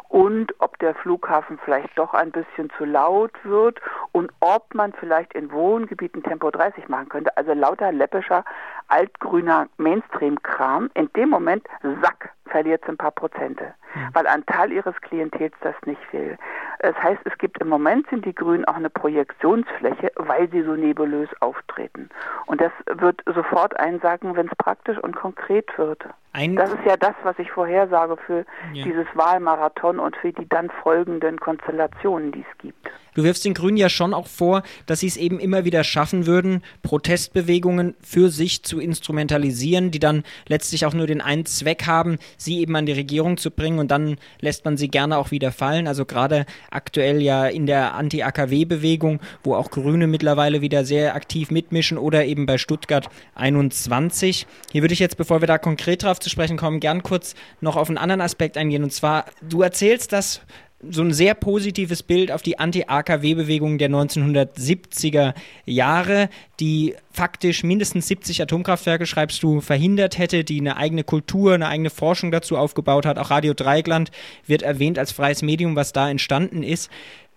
und 0.09 0.53
ob 0.59 0.77
der 0.79 0.95
Flughafen 0.95 1.59
vielleicht 1.63 1.97
doch 1.97 2.13
ein 2.13 2.31
bisschen 2.31 2.69
zu 2.77 2.85
laut 2.85 3.31
wird 3.43 3.79
und 4.11 4.31
ob 4.39 4.73
man 4.73 4.91
vielleicht 4.93 5.33
in 5.33 5.51
Wohngebieten 5.51 6.23
Tempo 6.23 6.49
30 6.49 6.89
machen 6.89 7.09
könnte. 7.09 7.37
Also 7.37 7.53
lauter 7.53 7.91
läppischer, 7.91 8.43
altgrüner 8.89 9.67
Mainstream-Kram. 9.77 10.89
In 10.93 11.09
dem 11.13 11.29
Moment, 11.29 11.65
sack, 12.01 12.31
verliert 12.49 12.81
es 12.83 12.89
ein 12.89 12.97
paar 12.97 13.11
Prozente, 13.11 13.73
weil 14.13 14.27
ein 14.27 14.45
Teil 14.45 14.71
ihres 14.71 14.95
Klientels 15.01 15.53
das 15.61 15.75
nicht 15.85 16.01
will. 16.11 16.37
Das 16.79 16.95
heißt, 16.95 17.21
es 17.25 17.37
gibt 17.37 17.61
im 17.61 17.69
Moment 17.69 18.07
sind 18.09 18.25
die 18.25 18.33
Grünen 18.33 18.65
auch 18.65 18.75
eine 18.75 18.89
Projektionsfläche, 18.89 20.11
weil 20.15 20.49
sie 20.49 20.63
so 20.63 20.75
nebulös 20.75 21.29
auftreten. 21.41 22.09
Und 22.45 22.61
das 22.61 22.71
wird 22.91 23.21
sofort 23.25 23.77
einsagen, 23.79 24.35
wenn 24.35 24.47
es 24.47 24.55
praktisch 24.57 24.97
und 24.97 25.15
konkret 25.15 25.77
wird. 25.77 26.03
Ein 26.33 26.55
das 26.55 26.71
ist 26.71 26.85
ja 26.85 26.95
das, 26.95 27.15
was 27.23 27.37
ich 27.39 27.51
vorhersage 27.51 28.15
für 28.17 28.45
ja. 28.73 28.83
dieses 28.83 29.07
Wahlmarathon 29.13 29.99
und 29.99 30.15
für 30.15 30.31
die 30.31 30.47
dann 30.47 30.69
folgenden 30.83 31.39
Konstellationen, 31.39 32.31
die 32.31 32.45
es 32.49 32.57
gibt. 32.59 32.89
Du 33.19 33.25
wirfst 33.25 33.43
den 33.43 33.53
Grünen 33.53 33.75
ja 33.75 33.89
schon 33.89 34.13
auch 34.13 34.27
vor, 34.27 34.63
dass 34.85 35.01
sie 35.01 35.07
es 35.07 35.17
eben 35.17 35.41
immer 35.41 35.65
wieder 35.65 35.83
schaffen 35.83 36.25
würden, 36.25 36.61
Protestbewegungen 36.83 37.95
für 38.01 38.29
sich 38.29 38.63
zu 38.63 38.79
instrumentalisieren, 38.79 39.91
die 39.91 39.99
dann 39.99 40.23
letztlich 40.47 40.85
auch 40.85 40.93
nur 40.93 41.05
den 41.05 41.19
einen 41.19 41.45
Zweck 41.45 41.85
haben, 41.85 42.17
sie 42.37 42.61
eben 42.61 42.77
an 42.77 42.85
die 42.85 42.93
Regierung 42.93 43.35
zu 43.35 43.51
bringen 43.51 43.79
und 43.79 43.91
dann 43.91 44.15
lässt 44.39 44.63
man 44.63 44.77
sie 44.77 44.87
gerne 44.87 45.17
auch 45.17 45.31
wieder 45.31 45.51
fallen. 45.51 45.85
Also 45.85 46.05
gerade 46.05 46.45
aktuell 46.71 47.21
ja 47.21 47.45
in 47.45 47.65
der 47.65 47.93
Anti-AKW-Bewegung, 47.95 49.19
wo 49.43 49.55
auch 49.55 49.69
Grüne 49.69 50.07
mittlerweile 50.07 50.61
wieder 50.61 50.85
sehr 50.85 51.13
aktiv 51.13 51.51
mitmischen 51.51 51.97
oder 51.97 52.23
eben 52.23 52.45
bei 52.45 52.57
Stuttgart 52.57 53.09
21. 53.35 54.47
Hier 54.71 54.81
würde 54.81 54.93
ich 54.93 54.99
jetzt, 54.99 55.17
bevor 55.17 55.41
wir 55.41 55.47
da 55.47 55.57
konkret 55.57 56.03
drauf 56.03 56.21
zu 56.21 56.29
sprechen 56.29 56.55
kommen, 56.55 56.79
gern 56.79 57.03
kurz 57.03 57.35
noch 57.59 57.75
auf 57.75 57.89
einen 57.89 57.97
anderen 57.97 58.21
Aspekt 58.21 58.55
eingehen. 58.55 58.83
Und 58.83 58.93
zwar, 58.93 59.25
du 59.41 59.61
erzählst 59.61 60.13
das 60.13 60.39
so 60.81 61.01
ein 61.01 61.11
sehr 61.11 61.33
positives 61.33 62.03
Bild 62.03 62.31
auf 62.31 62.41
die 62.41 62.57
Anti-AKW-Bewegung 62.57 63.77
der 63.77 63.89
1970er 63.89 65.33
Jahre, 65.65 66.29
die 66.59 66.95
faktisch 67.11 67.63
mindestens 67.63 68.07
70 68.07 68.41
Atomkraftwerke, 68.41 69.05
schreibst 69.05 69.43
du, 69.43 69.59
verhindert 69.59 70.17
hätte, 70.17 70.43
die 70.43 70.59
eine 70.59 70.77
eigene 70.77 71.03
Kultur, 71.03 71.53
eine 71.53 71.67
eigene 71.67 71.89
Forschung 71.89 72.31
dazu 72.31 72.57
aufgebaut 72.57 73.05
hat. 73.05 73.19
Auch 73.19 73.29
Radio 73.29 73.53
Dreigland 73.53 74.11
wird 74.45 74.61
erwähnt 74.61 74.97
als 74.97 75.11
freies 75.11 75.41
Medium, 75.41 75.75
was 75.75 75.91
da 75.91 76.09
entstanden 76.09 76.63
ist. 76.63 76.89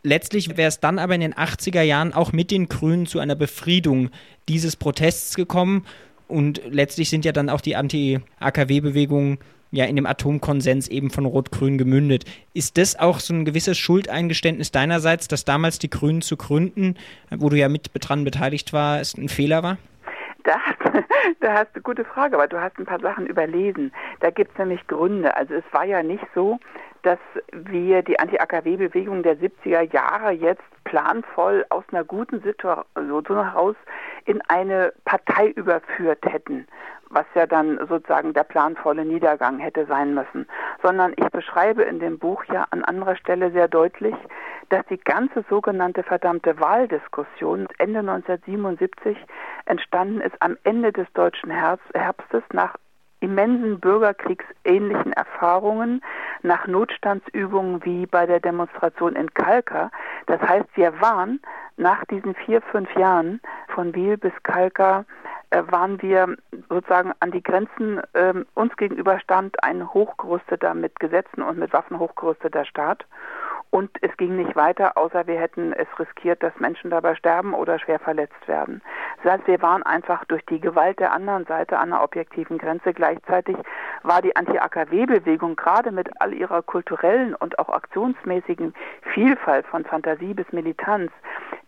Letztlich 0.04 0.56
wäre 0.56 0.68
es 0.68 0.80
dann 0.80 0.98
aber 0.98 1.14
in 1.14 1.20
den 1.20 1.34
80er 1.34 1.82
Jahren 1.82 2.12
auch 2.12 2.32
mit 2.32 2.50
den 2.50 2.68
Grünen 2.68 3.06
zu 3.06 3.18
einer 3.18 3.36
Befriedung 3.36 4.10
dieses 4.48 4.76
Protests 4.76 5.34
gekommen. 5.34 5.84
Und 6.28 6.62
letztlich 6.70 7.10
sind 7.10 7.24
ja 7.24 7.32
dann 7.32 7.48
auch 7.48 7.60
die 7.60 7.76
Anti-AKW-Bewegungen 7.76 9.38
ja 9.72 9.86
in 9.86 9.96
dem 9.96 10.06
Atomkonsens 10.06 10.86
eben 10.88 11.10
von 11.10 11.24
Rot-Grün 11.24 11.78
gemündet. 11.78 12.24
Ist 12.54 12.78
das 12.78 12.98
auch 12.98 13.18
so 13.18 13.34
ein 13.34 13.44
gewisses 13.44 13.78
Schuldeingeständnis 13.78 14.70
deinerseits, 14.70 15.26
dass 15.26 15.44
damals 15.44 15.78
die 15.78 15.90
Grünen 15.90 16.22
zu 16.22 16.36
gründen, 16.36 16.96
wo 17.30 17.48
du 17.48 17.56
ja 17.56 17.68
mit 17.68 17.90
dran 17.94 18.24
beteiligt 18.24 18.72
warst, 18.72 19.18
ein 19.18 19.28
Fehler 19.28 19.62
war? 19.62 19.78
Da, 20.44 20.56
da 21.40 21.54
hast 21.54 21.74
du 21.74 21.80
gute 21.80 22.04
Frage, 22.04 22.36
aber 22.36 22.46
du 22.46 22.60
hast 22.60 22.78
ein 22.78 22.84
paar 22.84 23.00
Sachen 23.00 23.26
überlesen. 23.26 23.92
Da 24.20 24.30
gibt 24.30 24.52
es 24.52 24.58
nämlich 24.58 24.86
Gründe. 24.86 25.34
Also 25.36 25.54
es 25.54 25.64
war 25.72 25.84
ja 25.84 26.02
nicht 26.02 26.24
so, 26.34 26.58
dass 27.02 27.18
wir 27.52 28.02
die 28.02 28.18
Anti-AKW-Bewegung 28.18 29.22
der 29.22 29.36
70er 29.36 29.92
Jahre 29.92 30.30
jetzt 30.30 30.62
planvoll 30.84 31.64
aus 31.68 31.84
einer 31.90 32.04
guten 32.04 32.40
Situation 32.42 32.84
heraus 33.26 33.76
in 34.24 34.40
eine 34.48 34.92
Partei 35.04 35.48
überführt 35.48 36.24
hätten 36.24 36.66
was 37.12 37.26
ja 37.34 37.46
dann 37.46 37.78
sozusagen 37.88 38.32
der 38.32 38.44
planvolle 38.44 39.04
Niedergang 39.04 39.58
hätte 39.58 39.86
sein 39.86 40.14
müssen, 40.14 40.46
sondern 40.82 41.12
ich 41.16 41.28
beschreibe 41.30 41.82
in 41.82 42.00
dem 42.00 42.18
Buch 42.18 42.44
ja 42.46 42.66
an 42.70 42.84
anderer 42.84 43.16
Stelle 43.16 43.50
sehr 43.52 43.68
deutlich, 43.68 44.14
dass 44.70 44.84
die 44.86 44.98
ganze 44.98 45.44
sogenannte 45.48 46.02
verdammte 46.02 46.58
Wahldiskussion 46.58 47.68
Ende 47.78 48.00
1977 48.00 49.16
entstanden 49.66 50.20
ist 50.20 50.36
am 50.40 50.56
Ende 50.64 50.92
des 50.92 51.06
deutschen 51.12 51.50
Herbstes 51.50 52.42
nach 52.52 52.76
immensen 53.22 53.80
bürgerkriegsähnlichen 53.80 55.12
Erfahrungen, 55.12 56.02
nach 56.42 56.66
Notstandsübungen 56.66 57.84
wie 57.84 58.06
bei 58.06 58.26
der 58.26 58.40
Demonstration 58.40 59.14
in 59.14 59.32
Kalka. 59.32 59.90
Das 60.26 60.40
heißt, 60.40 60.68
wir 60.74 61.00
waren 61.00 61.40
nach 61.76 62.04
diesen 62.06 62.34
vier, 62.34 62.60
fünf 62.60 62.94
Jahren 62.96 63.40
von 63.68 63.94
Wiel 63.94 64.18
bis 64.18 64.32
Kalka 64.42 65.04
äh, 65.50 65.62
waren 65.68 66.00
wir 66.02 66.36
sozusagen 66.68 67.12
an 67.20 67.30
die 67.30 67.42
Grenzen 67.42 68.00
äh, 68.14 68.34
uns 68.54 68.76
gegenüber 68.76 69.20
stand 69.20 69.62
ein 69.62 69.92
hochgerüsteter 69.92 70.74
mit 70.74 70.98
Gesetzen 70.98 71.42
und 71.42 71.58
mit 71.58 71.72
Waffen 71.72 71.98
hochgerüsteter 71.98 72.64
Staat. 72.64 73.04
Und 73.72 73.90
es 74.02 74.14
ging 74.18 74.36
nicht 74.36 74.54
weiter, 74.54 74.98
außer 74.98 75.26
wir 75.26 75.40
hätten 75.40 75.72
es 75.72 75.88
riskiert, 75.98 76.42
dass 76.42 76.52
Menschen 76.60 76.90
dabei 76.90 77.14
sterben 77.14 77.54
oder 77.54 77.78
schwer 77.78 77.98
verletzt 77.98 78.46
werden. 78.46 78.82
Das 79.22 79.32
heißt, 79.32 79.46
wir 79.46 79.62
waren 79.62 79.82
einfach 79.82 80.26
durch 80.26 80.44
die 80.44 80.60
Gewalt 80.60 81.00
der 81.00 81.10
anderen 81.10 81.46
Seite 81.46 81.78
an 81.78 81.90
einer 81.90 82.04
objektiven 82.04 82.58
Grenze. 82.58 82.92
Gleichzeitig 82.92 83.56
war 84.02 84.20
die 84.20 84.36
Anti-AKW-Bewegung 84.36 85.56
gerade 85.56 85.90
mit 85.90 86.10
all 86.20 86.34
ihrer 86.34 86.60
kulturellen 86.60 87.34
und 87.34 87.58
auch 87.58 87.70
aktionsmäßigen 87.70 88.74
Vielfalt 89.14 89.66
von 89.66 89.86
Fantasie 89.86 90.34
bis 90.34 90.52
Militanz 90.52 91.10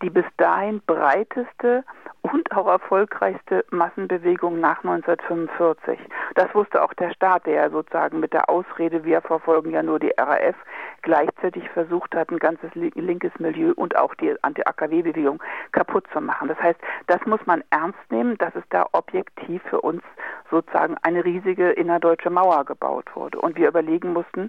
die 0.03 0.11
bis 0.11 0.27
dahin 0.37 0.83
breiteste 0.87 1.85
und 2.33 2.51
auch 2.53 2.67
erfolgreichste 2.67 3.67
Massenbewegung 3.71 4.59
nach 4.59 4.83
1945. 4.83 5.99
Das 6.35 6.55
wusste 6.55 6.83
auch 6.83 6.95
der 6.95 7.13
Staat, 7.13 7.45
der 7.45 7.55
ja 7.55 7.71
sozusagen 7.71 8.19
mit 8.19 8.33
der 8.33 8.49
Ausrede, 8.49 9.05
wir 9.05 9.21
verfolgen 9.21 9.71
ja 9.71 9.83
nur 9.83 9.99
die 9.99 10.13
RAF, 10.17 10.57
gleichzeitig 11.03 11.69
versucht 11.69 12.15
hat, 12.15 12.31
ein 12.31 12.39
ganzes 12.39 12.75
linkes 12.75 13.33
Milieu 13.39 13.73
und 13.77 13.95
auch 13.97 14.15
die 14.15 14.35
Anti-AKW-Bewegung 14.43 15.43
kaputt 15.73 16.07
zu 16.15 16.21
machen. 16.23 16.49
Das 16.49 16.59
heißt, 16.61 16.81
das 17.09 17.21
muss 17.27 17.45
man 17.45 17.63
ernst 17.69 17.99
nehmen, 18.11 18.39
dass 18.39 18.55
es 18.55 18.65
da 18.71 18.87
objektiv 18.93 19.63
für 19.69 19.83
uns 19.83 20.03
sozusagen 20.51 20.97
eine 21.03 21.25
riesige 21.25 21.73
innerdeutsche 21.73 22.31
Mauer 22.31 22.65
gebaut 22.65 23.05
wurde. 23.15 23.39
Und 23.39 23.57
wir 23.57 23.69
überlegen 23.69 24.15
mussten, 24.15 24.49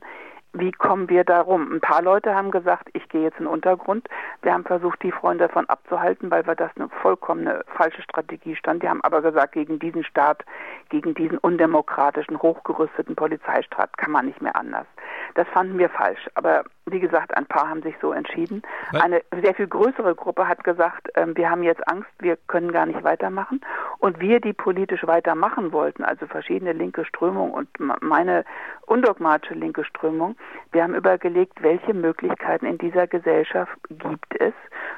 wie 0.59 0.71
kommen 0.71 1.09
wir 1.09 1.23
da 1.23 1.41
rum? 1.41 1.71
Ein 1.73 1.81
paar 1.81 2.01
Leute 2.01 2.33
haben 2.33 2.51
gesagt, 2.51 2.89
ich 2.93 3.07
gehe 3.09 3.23
jetzt 3.23 3.37
in 3.39 3.45
den 3.45 3.53
Untergrund. 3.53 4.07
Wir 4.41 4.53
haben 4.53 4.63
versucht, 4.63 5.03
die 5.03 5.11
Freunde 5.11 5.47
davon 5.47 5.67
abzuhalten, 5.67 6.31
weil 6.31 6.45
wir 6.47 6.55
das 6.55 6.71
eine 6.75 6.89
vollkommene 6.89 7.63
falsche 7.75 8.01
Strategie 8.01 8.55
stand. 8.55 8.83
Die 8.83 8.89
haben 8.89 9.03
aber 9.03 9.21
gesagt, 9.21 9.53
gegen 9.53 9.79
diesen 9.79 10.03
Staat, 10.03 10.45
gegen 10.89 11.13
diesen 11.13 11.37
undemokratischen, 11.37 12.41
hochgerüsteten 12.41 13.15
Polizeistaat 13.15 13.97
kann 13.97 14.11
man 14.11 14.25
nicht 14.25 14.41
mehr 14.41 14.55
anders. 14.55 14.87
Das 15.35 15.47
fanden 15.49 15.77
wir 15.77 15.89
falsch. 15.89 16.27
Aber 16.35 16.63
wie 16.85 16.99
gesagt, 16.99 17.35
ein 17.35 17.45
paar 17.45 17.67
haben 17.67 17.81
sich 17.81 17.95
so 17.99 18.11
entschieden. 18.11 18.61
Eine 18.93 19.21
sehr 19.41 19.55
viel 19.55 19.67
größere 19.67 20.13
Gruppe 20.13 20.47
hat 20.47 20.63
gesagt, 20.63 21.15
äh, 21.15 21.25
wir 21.35 21.49
haben 21.49 21.63
jetzt 21.63 21.87
Angst, 21.87 22.09
wir 22.19 22.37
können 22.47 22.71
gar 22.71 22.85
nicht 22.85 23.03
weitermachen. 23.03 23.61
Und 23.97 24.19
wir, 24.19 24.39
die 24.39 24.53
politisch 24.53 25.05
weitermachen 25.07 25.71
wollten, 25.71 26.03
also 26.03 26.27
verschiedene 26.27 26.73
linke 26.73 27.05
Strömungen 27.05 27.53
und 27.53 27.69
meine 28.01 28.45
undogmatische 28.85 29.55
linke 29.55 29.83
Strömung, 29.83 30.35
wir 30.71 30.83
haben 30.83 30.93
überlegt, 30.93 31.63
welche 31.63 31.93
Möglichkeiten 31.93 32.65
in 32.65 32.77
dieser 32.77 33.07
Gesellschaft 33.07 33.75
gibt 33.89 34.39
es, 34.39 34.53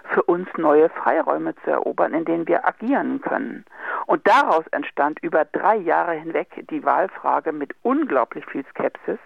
für 0.10 0.24
uns 0.24 0.48
neue 0.58 0.89
Freiräume 0.89 1.56
zu 1.63 1.72
erobern, 1.72 2.13
in 2.13 2.25
denen 2.25 2.48
wir 2.48 2.67
agieren 2.67 3.22
können. 3.22 3.65
Und 4.08 4.27
daraus 4.27 4.65
entstand 4.72 5.20
über 5.22 5.46
drei 5.46 5.75
Jahre 5.77 6.13
hinweg 6.13 6.65
die 6.70 6.84
Wahlfrage 6.84 7.51
mit 7.51 7.74
unglaublich 7.84 8.46
viel 8.46 8.65
Skepsis 8.72 9.20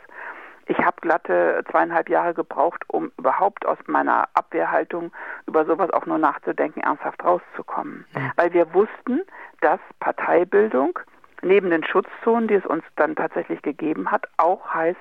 ich 0.68 0.78
habe 0.80 0.98
glatte 1.02 1.64
zweieinhalb 1.70 2.10
Jahre 2.10 2.34
gebraucht, 2.34 2.84
um 2.88 3.12
überhaupt 3.18 3.66
aus 3.66 3.78
meiner 3.88 4.30
Abwehrhaltung 4.34 5.12
über 5.48 5.66
sowas 5.66 5.90
auch 5.92 6.06
nur 6.06 6.18
nachzudenken, 6.18 6.82
ernsthaft 6.82 7.24
rauszukommen. 7.24 8.06
Mhm. 8.14 8.32
Weil 8.36 8.54
wir 8.54 8.74
wussten, 8.74 9.22
dass 9.62 9.80
Parteibildung 10.00 11.00
neben 11.42 11.70
den 11.70 11.84
Schutzzonen, 11.84 12.48
die 12.48 12.56
es 12.56 12.66
uns 12.66 12.84
dann 12.96 13.16
tatsächlich 13.16 13.62
gegeben 13.62 14.12
hat, 14.12 14.28
auch 14.38 14.74
heißt, 14.74 14.98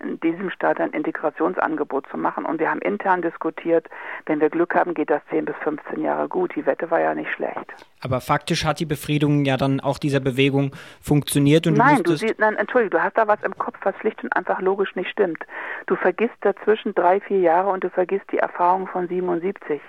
in 0.00 0.18
diesem 0.20 0.50
Staat 0.50 0.80
ein 0.80 0.90
Integrationsangebot 0.90 2.08
zu 2.08 2.16
machen. 2.16 2.44
Und 2.44 2.58
wir 2.58 2.70
haben 2.70 2.80
intern 2.80 3.22
diskutiert, 3.22 3.88
wenn 4.26 4.40
wir 4.40 4.50
Glück 4.50 4.74
haben, 4.74 4.94
geht 4.94 5.10
das 5.10 5.22
10 5.30 5.44
bis 5.44 5.56
15 5.62 6.02
Jahre 6.02 6.28
gut. 6.28 6.54
Die 6.56 6.66
Wette 6.66 6.90
war 6.90 7.00
ja 7.00 7.14
nicht 7.14 7.30
schlecht. 7.30 7.72
Aber 8.04 8.20
faktisch 8.20 8.66
hat 8.66 8.80
die 8.80 8.86
Befriedung 8.86 9.46
ja 9.46 9.56
dann 9.56 9.80
auch 9.80 9.98
dieser 9.98 10.20
Bewegung 10.20 10.72
funktioniert. 11.00 11.66
Und 11.66 11.78
nein, 11.78 12.02
du 12.02 12.16
siehst, 12.16 12.38
nein, 12.38 12.56
entschuldige, 12.56 12.90
du 12.90 13.02
hast 13.02 13.16
da 13.16 13.26
was 13.26 13.42
im 13.42 13.56
Kopf, 13.56 13.78
was 13.82 13.96
schlicht 13.96 14.22
und 14.22 14.36
einfach 14.36 14.60
logisch 14.60 14.94
nicht 14.94 15.10
stimmt. 15.10 15.38
Du 15.86 15.96
vergisst 15.96 16.34
dazwischen 16.42 16.94
drei, 16.94 17.20
vier 17.20 17.40
Jahre 17.40 17.70
und 17.70 17.82
du 17.82 17.88
vergisst 17.88 18.26
die 18.30 18.38
Erfahrung 18.38 18.86
von 18.88 19.08
77. 19.08 19.80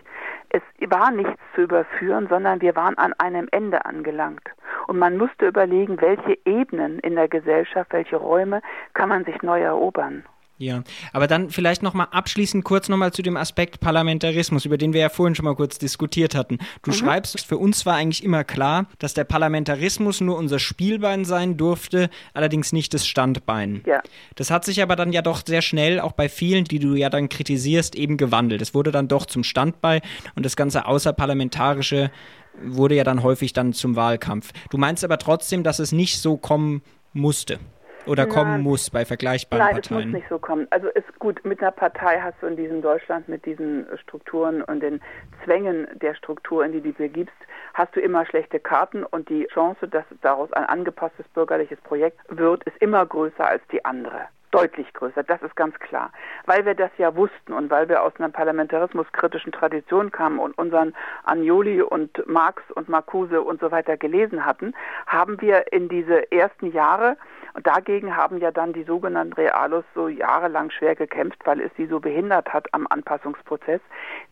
Es 0.49 0.61
war 0.89 1.11
nichts 1.11 1.39
zu 1.53 1.61
überführen, 1.61 2.27
sondern 2.29 2.61
wir 2.61 2.75
waren 2.77 2.97
an 2.97 3.11
einem 3.17 3.49
Ende 3.51 3.85
angelangt. 3.85 4.47
Und 4.87 4.97
man 4.97 5.17
musste 5.17 5.47
überlegen, 5.47 5.99
welche 5.99 6.37
Ebenen 6.45 6.99
in 6.99 7.15
der 7.15 7.27
Gesellschaft, 7.27 7.91
welche 7.91 8.15
Räume 8.15 8.61
kann 8.93 9.09
man 9.09 9.25
sich 9.25 9.41
neu 9.41 9.61
erobern. 9.61 10.23
Ja, 10.57 10.83
aber 11.11 11.27
dann 11.27 11.49
vielleicht 11.49 11.83
nochmal 11.83 12.07
abschließend 12.11 12.63
kurz 12.63 12.87
nochmal 12.87 13.11
zu 13.11 13.21
dem 13.21 13.35
Aspekt 13.35 13.81
Parlamentarismus, 13.81 14.63
über 14.63 14.77
den 14.77 14.93
wir 14.93 15.01
ja 15.01 15.09
vorhin 15.09 15.35
schon 15.35 15.43
mal 15.43 15.55
kurz 15.55 15.77
diskutiert 15.79 16.33
hatten. 16.33 16.59
Du 16.81 16.91
mhm. 16.91 16.95
schreibst, 16.95 17.45
für 17.45 17.57
uns 17.57 17.85
war 17.85 17.95
eigentlich 17.95 18.23
immer 18.23 18.45
klar, 18.45 18.87
dass 18.99 19.13
der 19.13 19.25
Parlamentarismus 19.25 20.21
nur 20.21 20.37
unser 20.37 20.59
Spielbein 20.59 21.25
sein 21.25 21.57
durfte, 21.57 22.09
allerdings 22.33 22.71
nicht 22.71 22.93
das 22.93 23.05
Standbein. 23.05 23.83
Ja. 23.85 24.01
Das 24.35 24.49
hat 24.49 24.63
sich 24.63 24.81
aber 24.81 24.95
dann 24.95 25.11
ja 25.11 25.21
doch 25.21 25.41
sehr 25.45 25.61
schnell, 25.61 25.99
auch 25.99 26.13
bei 26.13 26.29
vielen, 26.29 26.63
die 26.63 26.79
du 26.79 26.95
ja 26.95 27.09
dann 27.09 27.27
kritisierst, 27.27 27.95
eben 27.95 28.15
gewandelt. 28.15 28.61
Es 28.61 28.73
wurde 28.73 28.93
dann 28.93 29.09
doch 29.09 29.25
zum 29.25 29.43
Standbein 29.43 29.99
und 30.35 30.45
das 30.45 30.55
ganze 30.55 30.85
Außerparlamentarische 30.85 32.11
wurde 32.63 32.95
ja 32.95 33.03
dann 33.03 33.23
häufig 33.23 33.51
dann 33.51 33.73
zum 33.73 33.97
Wahlkampf. 33.97 34.53
Du 34.69 34.77
meinst 34.77 35.03
aber 35.03 35.17
trotzdem, 35.17 35.63
dass 35.63 35.79
es 35.79 35.91
nicht 35.91 36.21
so 36.21 36.37
kommen 36.37 36.81
musste 37.11 37.59
oder 38.07 38.25
kommen 38.25 38.61
muss 38.61 38.89
bei 38.89 39.05
vergleichbaren 39.05 39.65
Nein, 39.65 39.73
Parteien? 39.75 39.97
Nein, 39.97 40.07
es 40.07 40.13
muss 40.13 40.19
nicht 40.21 40.29
so 40.29 40.39
kommen. 40.39 40.67
Also 40.69 40.87
ist 40.89 41.19
gut, 41.19 41.43
mit 41.43 41.61
einer 41.61 41.71
Partei 41.71 42.19
hast 42.21 42.41
du 42.41 42.47
in 42.47 42.55
diesem 42.55 42.81
Deutschland 42.81 43.27
mit 43.27 43.45
diesen 43.45 43.85
Strukturen 44.03 44.61
und 44.61 44.81
den 44.81 45.01
Zwängen 45.43 45.87
der 46.01 46.15
Struktur, 46.15 46.65
in 46.65 46.71
die 46.71 46.81
du 46.81 46.93
begibst, 46.93 47.35
hast 47.73 47.95
du 47.95 47.99
immer 47.99 48.25
schlechte 48.25 48.59
Karten 48.59 49.03
und 49.03 49.29
die 49.29 49.47
Chance, 49.53 49.87
dass 49.87 50.05
daraus 50.21 50.51
ein 50.53 50.65
angepasstes 50.65 51.27
bürgerliches 51.29 51.79
Projekt 51.81 52.19
wird, 52.29 52.63
ist 52.63 52.77
immer 52.77 53.05
größer 53.05 53.45
als 53.45 53.61
die 53.71 53.83
andere 53.83 54.27
deutlich 54.55 54.91
größer, 54.93 55.23
das 55.23 55.41
ist 55.41 55.55
ganz 55.57 55.77
klar. 55.79 56.11
Weil 56.45 56.65
wir 56.65 56.75
das 56.75 56.91
ja 56.97 57.13
wussten 57.15 57.51
und 57.51 57.69
weil 57.69 57.89
wir 57.89 58.01
aus 58.01 58.13
einer 58.17 58.29
parlamentarismuskritischen 58.29 59.51
Tradition 59.51 60.11
kamen 60.11 60.39
und 60.39 60.57
unseren 60.57 60.93
Agnoli 61.25 61.81
und 61.81 62.25
Marx 62.25 62.63
und 62.73 62.87
Marcuse 62.87 63.41
und 63.41 63.59
so 63.59 63.71
weiter 63.71 63.97
gelesen 63.97 64.45
hatten, 64.45 64.73
haben 65.07 65.41
wir 65.41 65.73
in 65.73 65.89
diese 65.89 66.31
ersten 66.31 66.71
Jahre 66.71 67.17
und 67.55 67.65
dagegen 67.65 68.17
haben 68.17 68.39
ja 68.39 68.51
dann 68.51 68.73
die 68.73 68.83
sogenannten 68.83 69.31
Realos 69.33 69.85
so 69.95 70.09
jahrelang 70.09 70.71
schwer 70.71 70.93
gekämpft, 70.93 71.39
weil 71.45 71.61
es 71.61 71.71
sie 71.77 71.85
so 71.85 72.01
behindert 72.01 72.51
hat 72.51 72.67
am 72.73 72.85
Anpassungsprozess. 72.89 73.79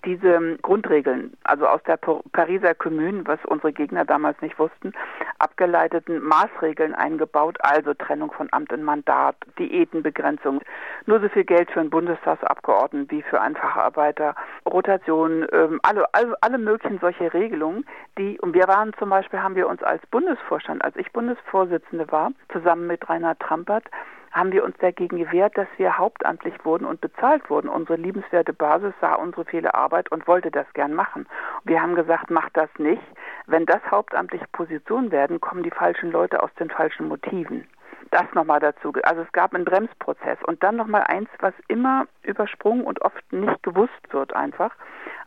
Diese 0.03 0.57
Grundregeln, 0.61 1.37
also 1.45 1.65
aus 1.65 1.81
der 1.83 1.95
Pariser 1.97 2.75
Kommune, 2.75 3.25
was 3.25 3.39
unsere 3.45 3.71
Gegner 3.71 4.03
damals 4.03 4.41
nicht 4.41 4.59
wussten, 4.59 4.91
abgeleiteten 5.39 6.21
Maßregeln 6.21 6.93
eingebaut, 6.93 7.57
also 7.61 7.93
Trennung 7.93 8.31
von 8.33 8.49
Amt 8.51 8.73
und 8.73 8.83
Mandat, 8.83 9.37
Diätenbegrenzung, 9.57 10.59
nur 11.05 11.21
so 11.21 11.29
viel 11.29 11.45
Geld 11.45 11.71
für 11.71 11.79
einen 11.79 11.89
Bundestagsabgeordneten 11.89 13.09
wie 13.09 13.21
für 13.21 13.39
einen 13.39 13.55
Facharbeiter, 13.55 14.35
Rotation, 14.65 15.47
ähm, 15.53 15.79
alle, 15.83 16.05
alle, 16.13 16.35
alle 16.41 16.57
möglichen 16.57 16.99
solche 16.99 17.33
Regelungen, 17.33 17.85
die, 18.17 18.37
und 18.41 18.53
wir 18.53 18.67
waren 18.67 18.93
zum 18.99 19.09
Beispiel, 19.09 19.41
haben 19.41 19.55
wir 19.55 19.69
uns 19.69 19.81
als 19.81 20.05
Bundesvorstand, 20.07 20.83
als 20.83 20.97
ich 20.97 21.11
Bundesvorsitzende 21.13 22.11
war, 22.11 22.31
zusammen 22.51 22.87
mit 22.87 23.07
Rainer 23.13 23.37
Trampert, 23.37 23.85
haben 24.31 24.51
wir 24.51 24.63
uns 24.63 24.75
dagegen 24.79 25.17
gewehrt, 25.17 25.55
dass 25.55 25.67
wir 25.77 25.99
hauptamtlich 25.99 26.55
wurden 26.65 26.85
und 26.85 26.99
bezahlt 27.01 27.47
wurden. 27.51 27.69
Unsere 27.69 27.97
liebenswerte 27.97 28.51
Basis 28.51 28.93
sah 28.99 29.13
unsere 29.13 29.45
viele 29.45 29.75
Arbeit 29.75 30.11
und 30.11 30.27
wollte 30.27 30.49
das 30.49 30.65
gern 30.73 30.95
machen. 30.95 31.27
Wir 31.63 31.79
haben 31.79 31.93
gesagt, 31.93 32.31
macht 32.31 32.57
das 32.57 32.69
nicht. 32.79 33.03
Wenn 33.45 33.67
das 33.67 33.81
hauptamtliche 33.91 34.47
Positionen 34.51 35.11
werden, 35.11 35.39
kommen 35.39 35.61
die 35.61 35.69
falschen 35.69 36.11
Leute 36.11 36.41
aus 36.41 36.49
den 36.55 36.71
falschen 36.71 37.07
Motiven. 37.07 37.67
Das 38.09 38.25
nochmal 38.33 38.59
dazu. 38.59 38.91
Also 39.03 39.21
es 39.21 39.31
gab 39.33 39.53
einen 39.53 39.65
Bremsprozess. 39.65 40.39
Und 40.47 40.63
dann 40.63 40.77
nochmal 40.77 41.03
eins, 41.03 41.29
was 41.39 41.53
immer 41.67 42.05
übersprungen 42.23 42.83
und 42.83 43.01
oft 43.03 43.31
nicht 43.31 43.61
gewusst 43.61 44.11
wird 44.11 44.35
einfach. 44.35 44.71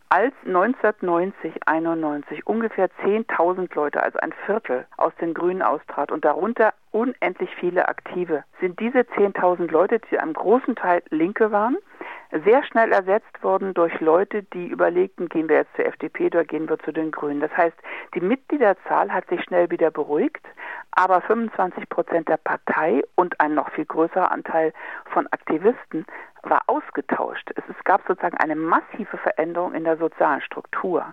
Als 0.09 0.33
1990, 0.45 1.67
91 1.67 2.47
ungefähr 2.47 2.89
10.000 3.05 3.75
Leute, 3.75 4.01
also 4.01 4.21
ein 4.21 4.33
Viertel, 4.47 4.87
aus 4.97 5.13
den 5.21 5.35
Grünen 5.35 5.63
austrat 5.63 6.13
und 6.13 6.25
darunter 6.25 6.75
unendlich 6.93 7.51
viele 7.59 7.89
Aktive, 7.89 8.45
sind 8.61 8.79
diese 8.79 9.01
10.000 9.01 9.69
Leute, 9.69 9.99
die 10.11 10.19
einem 10.21 10.33
großen 10.33 10.77
Teil 10.77 11.03
Linke 11.11 11.51
waren, 11.51 11.77
sehr 12.45 12.65
schnell 12.65 12.93
ersetzt 12.93 13.43
worden 13.43 13.75
durch 13.75 13.99
Leute, 14.01 14.43
die 14.43 14.67
überlegten, 14.69 15.29
gehen 15.29 15.49
wir 15.49 15.57
jetzt 15.57 15.75
zur 15.77 15.87
FDP 15.87 16.27
oder 16.27 16.45
gehen 16.45 16.69
wir 16.69 16.79
zu 16.81 16.93
den 16.93 17.11
Grünen. 17.11 17.41
Das 17.41 17.57
heißt, 17.57 17.77
die 18.15 18.21
Mitgliederzahl 18.21 19.13
hat 19.13 19.29
sich 19.29 19.43
schnell 19.45 19.71
wieder 19.71 19.91
beruhigt, 19.91 20.45
aber 20.93 21.21
25 21.21 21.89
Prozent 21.89 22.29
der 22.29 22.39
Partei 22.39 23.03
und 23.15 23.41
ein 23.41 23.55
noch 23.55 23.71
viel 23.71 23.85
größerer 23.85 24.31
Anteil 24.31 24.73
von 25.13 25.27
Aktivisten 25.29 26.07
war 26.43 26.63
ausgetauscht. 26.67 27.51
Es 27.57 27.85
gab 27.85 28.03
sozusagen 28.07 28.37
eine 28.37 28.55
massive 28.55 29.17
Veränderung 29.19 29.75
in 29.75 29.85
der 29.85 29.97
sozialen 29.97 30.41
Struktur. 30.41 31.05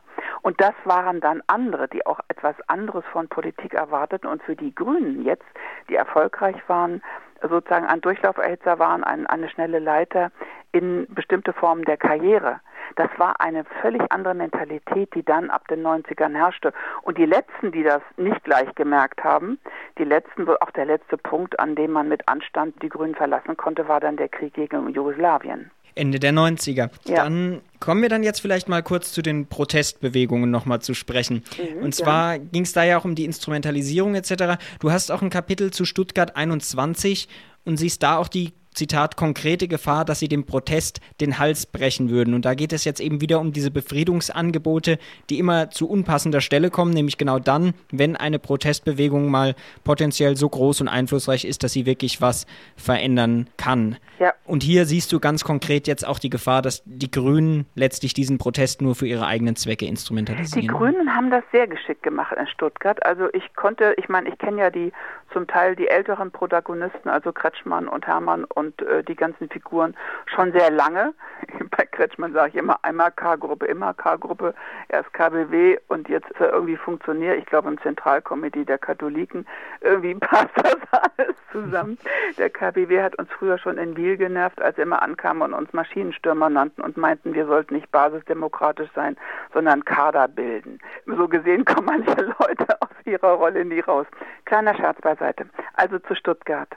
Und 0.42 0.60
das 0.62 0.74
waren 0.84 1.22
dann 1.22 1.42
andere, 1.48 1.88
die 1.88 2.06
auch 2.06 2.20
etwas 2.28 2.56
anderes 2.68 3.04
von 3.12 3.28
Politik 3.28 3.74
erwarteten 3.74 4.28
und 4.28 4.44
für 4.44 4.56
die 4.56 4.74
Grünen 4.76 5.24
jetzt, 5.24 5.46
die 5.90 5.96
erfolgreich 5.96 6.58
waren, 6.68 7.02
sozusagen 7.50 7.86
ein 7.86 8.02
Durchlauferhitzer 8.02 8.80
waren, 8.80 9.04
ein, 9.04 9.28
eine 9.28 9.50
schnelle 9.50 9.80
Leiter 9.80 10.32
in 10.72 11.06
bestimmte 11.10 11.54
Formen 11.54 11.86
der 11.86 11.98
Karriere. 11.98 12.60
Das 12.96 13.10
war 13.18 13.40
eine 13.40 13.64
völlig 13.82 14.02
andere 14.12 14.34
Mentalität, 14.34 15.14
die 15.16 15.24
dann 15.24 15.50
ab 15.50 15.68
den 15.68 15.86
90ern 15.86 16.36
herrschte. 16.36 16.74
Und 17.04 17.18
die 17.18 17.26
letzten, 17.26 17.72
die 17.72 17.84
das 17.84 18.02
nicht 18.18 18.44
gleich 18.44 18.74
gemerkt 18.76 19.24
haben, 19.24 19.60
die 19.98 20.04
letzten, 20.04 20.48
auch 20.48 20.72
der 20.72 20.86
letzte 20.86 21.18
Punkt, 21.18 21.60
an 21.60 21.76
dem 21.76 21.92
man 21.92 22.08
mit 22.08 22.28
Anstand 22.28 22.82
die 22.82 22.90
Grünen 22.90 23.16
verlassen 23.16 23.58
konnte, 23.58 23.88
war 23.88 24.00
dann 24.00 24.18
der 24.18 24.30
Krieg 24.30 24.54
gegen 24.54 24.90
Jugoslawien. 24.90 25.72
Ende 25.96 26.20
der 26.20 26.34
90er. 26.34 26.90
Ja. 27.08 27.24
Dann 27.24 27.62
kommen 27.80 28.02
wir 28.02 28.10
dann 28.10 28.24
jetzt 28.24 28.40
vielleicht 28.40 28.70
mal 28.70 28.82
kurz 28.82 29.12
zu 29.12 29.22
den 29.22 29.48
Protestbewegungen 29.48 30.50
nochmal 30.50 30.82
zu 30.82 30.94
sprechen. 30.94 31.44
Mhm, 31.58 31.84
und 31.84 31.96
zwar 31.96 32.36
ja. 32.36 32.42
ging 32.52 32.64
es 32.64 32.74
da 32.74 32.84
ja 32.84 32.98
auch 32.98 33.06
um 33.06 33.16
die 33.16 33.26
Instrumentalisierung 33.26 34.16
etc. 34.16 34.60
Du 34.80 34.92
hast 34.92 35.12
auch 35.12 35.22
ein 35.22 35.30
Kapitel 35.30 35.72
zu 35.72 35.86
Stuttgart 35.86 36.36
21 36.36 37.28
und 37.66 37.78
siehst 37.78 38.04
da 38.04 38.18
auch 38.18 38.28
die 38.28 38.54
Zitat, 38.74 39.16
konkrete 39.16 39.68
Gefahr, 39.68 40.06
dass 40.06 40.20
sie 40.20 40.28
dem 40.28 40.46
Protest 40.46 41.00
den 41.22 41.40
Hals 41.40 41.66
brechen 41.66 42.10
würden. 42.10 42.34
Und 42.34 42.46
da 42.46 42.54
geht 42.54 42.74
es 42.74 42.86
jetzt 42.86 43.00
eben 43.00 43.22
wieder 43.22 43.40
um 43.40 43.54
diese 43.54 43.72
Befriedungsangebote, 43.72 44.98
die 45.30 45.40
immer 45.40 45.70
zu 45.70 45.90
unpassender 45.90 46.42
Stelle 46.42 46.70
kommen, 46.70 46.94
nämlich 46.94 47.18
genau 47.18 47.40
dann, 47.40 47.74
wenn 47.92 48.16
eine 48.16 48.40
Protestbewegung 48.40 49.30
mal 49.30 49.56
potenziell 49.84 50.36
so 50.36 50.50
groß 50.50 50.82
und 50.82 50.88
einflussreich 50.88 51.46
ist, 51.46 51.64
dass 51.64 51.74
sie 51.74 51.86
wirklich 51.86 52.22
was 52.22 52.46
verändern 52.76 53.48
kann. 53.58 53.98
Ja. 54.20 54.34
Und 54.46 54.64
hier 54.64 54.86
siehst 54.86 55.12
du 55.12 55.20
ganz 55.20 55.44
konkret 55.44 55.88
jetzt 55.88 56.08
auch 56.08 56.20
die 56.20 56.30
Gefahr, 56.30 56.62
dass 56.62 56.84
die 56.86 57.12
Grünen 57.12 57.66
letztlich 57.76 58.14
diesen 58.14 58.38
Protest 58.38 58.82
nur 58.82 58.96
für 58.96 59.08
ihre 59.08 59.26
eigenen 59.26 59.56
Zwecke 59.56 59.86
instrumentalisieren. 59.86 60.62
Die 60.62 60.68
Grünen 60.68 61.16
haben 61.16 61.30
das 61.30 61.44
sehr 61.52 61.68
geschickt 61.68 62.04
gemacht 62.04 62.36
in 62.38 62.48
Stuttgart. 62.48 63.04
Also 63.06 63.28
ich 63.34 63.56
konnte, 63.56 63.96
ich 63.98 64.10
meine, 64.10 64.30
ich 64.30 64.38
kenne 64.38 64.62
ja 64.62 64.70
die 64.70 64.92
zum 65.34 65.48
Teil 65.48 65.76
die 65.76 65.88
älteren 65.88 66.32
Protagonisten, 66.32 67.10
also 67.10 67.34
Kretschmann 67.34 67.88
und 67.88 68.08
Hermann 68.08 68.46
und 68.46 68.82
äh, 68.84 69.04
die 69.04 69.16
ganzen 69.16 69.50
Figuren 69.50 69.96
schon 70.28 70.54
sehr 70.54 70.70
lange. 70.70 71.14
Bei 71.76 71.86
Kretschmann 71.86 72.34
sage 72.34 72.50
ich 72.50 72.56
immer 72.56 72.78
einmal 72.84 73.12
K-Gruppe, 73.12 73.66
immer 73.66 73.94
K-Gruppe, 73.94 74.54
erst 74.90 75.12
KBW 75.14 75.80
und 75.88 76.08
jetzt 76.08 76.30
ist 76.30 76.40
er 76.40 76.54
irgendwie 76.54 76.78
funktioniert. 76.78 77.40
Ich 77.40 77.46
glaube 77.48 77.70
im 77.70 77.82
Zentralkomitee 77.82 78.64
der 78.64 78.78
Katholiken. 78.78 79.48
Irgendwie 79.82 80.16
passt 80.20 80.56
das 80.56 80.78
alles 80.92 81.36
zusammen. 81.52 81.98
Der 82.38 82.50
KBW 82.50 83.02
hat 83.02 83.18
uns 83.18 83.30
früher 83.32 83.58
schon 83.58 83.78
in 83.78 83.98
Wiel 83.98 84.18
genervt, 84.18 84.62
als 84.62 84.78
er 84.78 84.84
immer 84.84 85.02
ankam 85.02 85.42
und 85.42 85.54
uns 85.54 85.74
Maschinenstürmer 85.74 86.50
nannten 86.50 86.82
und 86.82 86.96
meinten, 86.98 87.34
wir 87.34 87.48
sollten 87.48 87.74
nicht 87.74 87.92
basisdemokratisch 87.92 88.90
sein, 88.94 89.18
sondern 89.54 89.84
Kader 89.84 90.28
bilden. 90.28 90.80
So 91.06 91.28
gesehen 91.28 91.66
kommen 91.66 91.88
manche 91.88 92.22
Leute 92.40 92.82
aus 92.82 92.90
ihrer 93.06 93.34
Rolle 93.34 93.66
nie 93.66 93.80
raus. 93.80 94.06
Kleiner 94.46 94.76
Scherz 94.76 95.00
beiseite. 95.02 95.23
Also 95.74 96.00
zu 96.00 96.16
Stuttgart. 96.16 96.70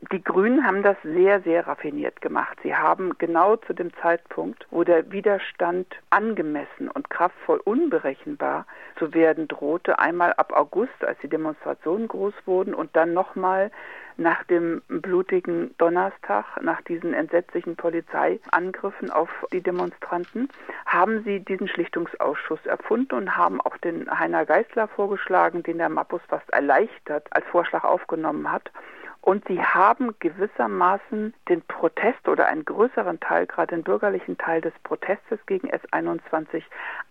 Die 0.00 0.22
Grünen 0.22 0.64
haben 0.64 0.84
das 0.84 0.96
sehr, 1.02 1.40
sehr 1.40 1.66
raffiniert 1.66 2.20
gemacht. 2.20 2.56
Sie 2.62 2.74
haben 2.74 3.18
genau 3.18 3.56
zu 3.56 3.72
dem 3.72 3.92
Zeitpunkt, 3.94 4.64
wo 4.70 4.84
der 4.84 5.10
Widerstand 5.10 5.92
angemessen 6.10 6.88
und 6.88 7.10
kraftvoll 7.10 7.60
unberechenbar 7.64 8.64
zu 8.96 9.12
werden 9.12 9.48
drohte, 9.48 9.98
einmal 9.98 10.34
ab 10.34 10.52
August, 10.52 11.04
als 11.04 11.18
die 11.18 11.28
Demonstrationen 11.28 12.06
groß 12.06 12.32
wurden 12.46 12.74
und 12.74 12.94
dann 12.94 13.12
nochmal 13.12 13.72
nach 14.16 14.44
dem 14.44 14.82
blutigen 14.88 15.74
Donnerstag, 15.78 16.44
nach 16.62 16.80
diesen 16.82 17.12
entsetzlichen 17.12 17.74
Polizeiangriffen 17.74 19.10
auf 19.10 19.28
die 19.52 19.62
Demonstranten, 19.62 20.48
haben 20.86 21.24
sie 21.24 21.40
diesen 21.40 21.66
Schlichtungsausschuss 21.66 22.64
erfunden 22.66 23.14
und 23.14 23.36
haben 23.36 23.60
auch 23.60 23.76
den 23.78 24.08
Heiner 24.16 24.46
Geißler 24.46 24.86
vorgeschlagen, 24.86 25.64
den 25.64 25.78
der 25.78 25.88
Mappus 25.88 26.22
fast 26.28 26.48
erleichtert 26.50 27.26
als 27.30 27.46
Vorschlag 27.46 27.82
aufgenommen 27.82 28.50
hat. 28.50 28.70
Und 29.20 29.46
sie 29.46 29.62
haben 29.62 30.14
gewissermaßen 30.20 31.34
den 31.48 31.62
Protest 31.62 32.28
oder 32.28 32.46
einen 32.46 32.64
größeren 32.64 33.20
Teil, 33.20 33.46
gerade 33.46 33.74
den 33.74 33.82
bürgerlichen 33.82 34.38
Teil 34.38 34.60
des 34.60 34.72
Protestes 34.84 35.38
gegen 35.46 35.68
S21 35.68 36.62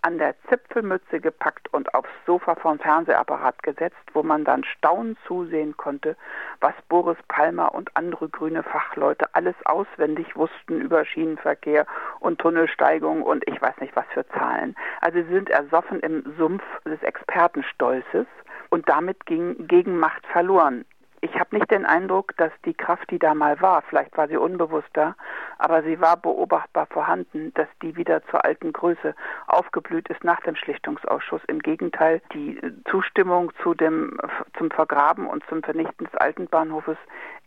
an 0.01 0.17
der 0.17 0.33
Zipfelmütze 0.49 1.19
gepackt 1.19 1.71
und 1.73 1.93
aufs 1.93 2.09
Sofa 2.25 2.55
vom 2.55 2.79
Fernsehapparat 2.79 3.61
gesetzt, 3.61 4.01
wo 4.13 4.23
man 4.23 4.45
dann 4.45 4.63
staunend 4.63 5.19
zusehen 5.27 5.77
konnte, 5.77 6.15
was 6.59 6.73
Boris 6.89 7.17
Palmer 7.27 7.75
und 7.75 7.95
andere 7.95 8.29
grüne 8.29 8.63
Fachleute 8.63 9.27
alles 9.35 9.55
auswendig 9.65 10.35
wussten 10.35 10.81
über 10.81 11.05
Schienenverkehr 11.05 11.85
und 12.19 12.39
Tunnelsteigung 12.39 13.21
und 13.21 13.47
ich 13.47 13.61
weiß 13.61 13.77
nicht 13.79 13.95
was 13.95 14.05
für 14.13 14.27
Zahlen. 14.29 14.75
Also 15.01 15.21
sie 15.21 15.33
sind 15.33 15.49
ersoffen 15.49 15.99
im 15.99 16.33
Sumpf 16.37 16.63
des 16.85 17.01
Expertenstolzes 17.03 18.25
und 18.69 18.89
damit 18.89 19.25
ging 19.25 19.67
Gegenmacht 19.67 20.25
verloren 20.27 20.85
ich 21.21 21.33
habe 21.39 21.55
nicht 21.55 21.69
den 21.71 21.85
Eindruck, 21.85 22.35
dass 22.37 22.51
die 22.65 22.73
Kraft, 22.73 23.09
die 23.11 23.19
da 23.19 23.33
mal 23.33 23.59
war, 23.61 23.81
vielleicht 23.83 24.15
war 24.17 24.27
sie 24.27 24.37
unbewusster, 24.37 25.15
aber 25.59 25.83
sie 25.83 25.99
war 25.99 26.17
beobachtbar 26.17 26.87
vorhanden, 26.87 27.53
dass 27.53 27.67
die 27.81 27.95
wieder 27.95 28.23
zur 28.27 28.43
alten 28.45 28.73
Größe 28.73 29.15
aufgeblüht 29.47 30.09
ist 30.09 30.23
nach 30.23 30.41
dem 30.41 30.55
Schlichtungsausschuss. 30.55 31.41
Im 31.47 31.59
Gegenteil, 31.59 32.21
die 32.33 32.59
Zustimmung 32.89 33.51
zu 33.63 33.73
dem, 33.73 34.19
zum 34.57 34.71
Vergraben 34.71 35.27
und 35.27 35.43
zum 35.47 35.63
Vernichten 35.63 36.05
des 36.05 36.15
alten 36.15 36.47
Bahnhofes 36.47 36.97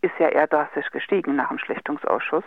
ist 0.01 0.13
ja 0.19 0.29
eher 0.29 0.47
drastisch 0.47 0.89
gestiegen 0.91 1.35
nach 1.35 1.49
dem 1.49 1.59
Schlichtungsausschuss. 1.59 2.43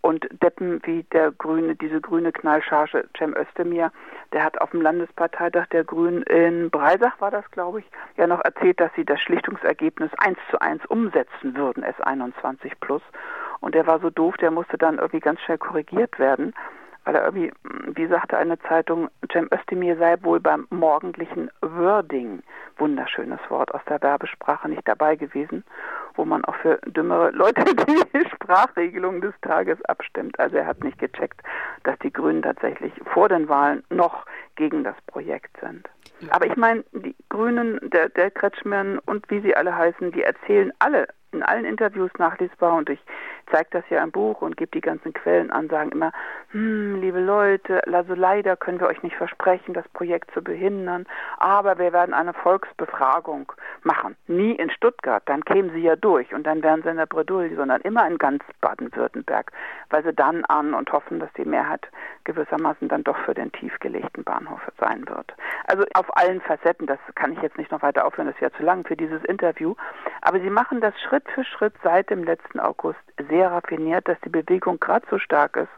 Und 0.00 0.26
Deppen 0.42 0.80
wie 0.84 1.04
der 1.12 1.32
Grüne, 1.32 1.74
diese 1.76 2.00
grüne 2.00 2.32
Knallcharge 2.32 3.08
Cem 3.16 3.36
Özdemir, 3.36 3.92
der 4.32 4.44
hat 4.44 4.60
auf 4.60 4.70
dem 4.70 4.80
Landesparteitag 4.80 5.66
der 5.68 5.84
Grünen 5.84 6.22
in 6.22 6.70
Breisach 6.70 7.20
war 7.20 7.30
das, 7.30 7.48
glaube 7.50 7.80
ich, 7.80 7.86
ja 8.16 8.26
noch 8.26 8.40
erzählt, 8.44 8.80
dass 8.80 8.92
sie 8.94 9.04
das 9.04 9.20
Schlichtungsergebnis 9.20 10.10
eins 10.18 10.38
zu 10.50 10.60
eins 10.60 10.84
umsetzen 10.86 11.56
würden, 11.56 11.84
S21 11.84 12.72
plus. 12.80 13.02
Und 13.62 13.74
der 13.74 13.86
war 13.86 14.00
so 14.00 14.10
doof, 14.10 14.36
der 14.36 14.50
musste 14.50 14.76
dann 14.76 14.98
irgendwie 14.98 15.20
ganz 15.20 15.40
schnell 15.40 15.58
korrigiert 15.58 16.18
werden 16.18 16.52
weil 17.04 17.16
er 17.16 17.24
irgendwie, 17.24 17.52
wie 17.94 18.06
sagte 18.06 18.38
eine 18.38 18.58
Zeitung, 18.60 19.08
Cem 19.32 19.48
Özdemir 19.52 19.96
sei 19.96 20.16
wohl 20.22 20.40
beim 20.40 20.66
morgendlichen 20.70 21.50
Wording, 21.60 22.42
wunderschönes 22.76 23.40
Wort 23.48 23.74
aus 23.74 23.80
der 23.88 24.00
Werbesprache, 24.02 24.68
nicht 24.68 24.86
dabei 24.86 25.16
gewesen, 25.16 25.64
wo 26.14 26.24
man 26.24 26.44
auch 26.44 26.54
für 26.56 26.78
dümmere 26.86 27.30
Leute 27.30 27.64
die 27.74 28.28
Sprachregelung 28.34 29.20
des 29.20 29.34
Tages 29.42 29.82
abstimmt. 29.86 30.38
Also 30.38 30.56
er 30.56 30.66
hat 30.66 30.82
nicht 30.84 30.98
gecheckt, 30.98 31.40
dass 31.82 31.98
die 32.00 32.12
Grünen 32.12 32.42
tatsächlich 32.42 32.92
vor 33.12 33.28
den 33.28 33.48
Wahlen 33.48 33.82
noch 33.90 34.24
gegen 34.54 34.84
das 34.84 34.96
Projekt 35.06 35.56
sind. 35.60 35.88
Aber 36.30 36.46
ich 36.46 36.56
meine, 36.56 36.84
die 36.92 37.16
Grünen, 37.30 37.80
der, 37.82 38.10
der 38.10 38.30
Kretschmann 38.30 39.00
und 39.06 39.28
wie 39.28 39.40
sie 39.40 39.56
alle 39.56 39.76
heißen, 39.76 40.12
die 40.12 40.22
erzählen 40.22 40.72
alle 40.78 41.08
in 41.32 41.42
allen 41.42 41.64
Interviews 41.64 42.10
nachlesbar 42.18 42.74
und 42.74 42.90
ich 42.90 43.00
zeige 43.52 43.68
das 43.70 43.84
ja 43.90 44.02
im 44.02 44.10
Buch 44.10 44.40
und 44.42 44.56
gebe 44.56 44.70
die 44.72 44.80
ganzen 44.80 45.12
Quellen 45.12 45.50
an, 45.50 45.68
sagen 45.68 45.92
immer, 45.92 46.12
hm, 46.50 47.00
liebe 47.00 47.20
Leute, 47.20 47.82
also 47.92 48.14
leider 48.14 48.56
können 48.56 48.80
wir 48.80 48.88
euch 48.88 49.02
nicht 49.02 49.16
versprechen, 49.16 49.74
das 49.74 49.86
Projekt 49.90 50.32
zu 50.32 50.42
behindern, 50.42 51.06
aber 51.38 51.78
wir 51.78 51.92
werden 51.92 52.14
eine 52.14 52.32
Volksbefragung 52.32 53.52
machen. 53.82 54.16
Nie 54.26 54.52
in 54.52 54.70
Stuttgart, 54.70 55.22
dann 55.26 55.44
kämen 55.44 55.70
sie 55.70 55.82
ja 55.82 55.96
durch 55.96 56.32
und 56.34 56.44
dann 56.44 56.62
wären 56.62 56.82
sie 56.82 56.88
in 56.88 56.96
der 56.96 57.06
Bredouille, 57.06 57.54
sondern 57.54 57.80
immer 57.82 58.06
in 58.08 58.18
ganz 58.18 58.42
Baden-Württemberg, 58.60 59.52
weil 59.90 60.02
sie 60.02 60.12
dann 60.12 60.44
an 60.46 60.74
und 60.74 60.90
hoffen, 60.92 61.20
dass 61.20 61.32
die 61.34 61.44
Mehrheit 61.44 61.88
gewissermaßen 62.24 62.88
dann 62.88 63.04
doch 63.04 63.18
für 63.18 63.34
den 63.34 63.52
tiefgelegten 63.52 64.24
Bahnhof 64.24 64.60
sein 64.78 65.06
wird. 65.08 65.34
Also 65.66 65.84
auf 65.94 66.16
allen 66.16 66.40
Facetten, 66.40 66.86
das 66.86 66.98
kann 67.14 67.32
ich 67.32 67.42
jetzt 67.42 67.58
nicht 67.58 67.70
noch 67.70 67.82
weiter 67.82 68.06
aufhören, 68.06 68.28
das 68.28 68.40
ja 68.40 68.50
zu 68.52 68.62
lang 68.62 68.86
für 68.86 68.96
dieses 68.96 69.22
Interview, 69.24 69.74
aber 70.22 70.40
sie 70.40 70.50
machen 70.50 70.80
das 70.80 70.94
Schritt 71.00 71.28
für 71.34 71.44
Schritt 71.44 71.74
seit 71.82 72.10
dem 72.10 72.24
letzten 72.24 72.60
August 72.60 73.00
sehr 73.28 73.41
raffiniert, 73.48 74.08
dass 74.08 74.18
die 74.24 74.28
Bewegung 74.28 74.78
gerade 74.80 75.06
so 75.10 75.18
stark 75.18 75.56
ist, 75.56 75.68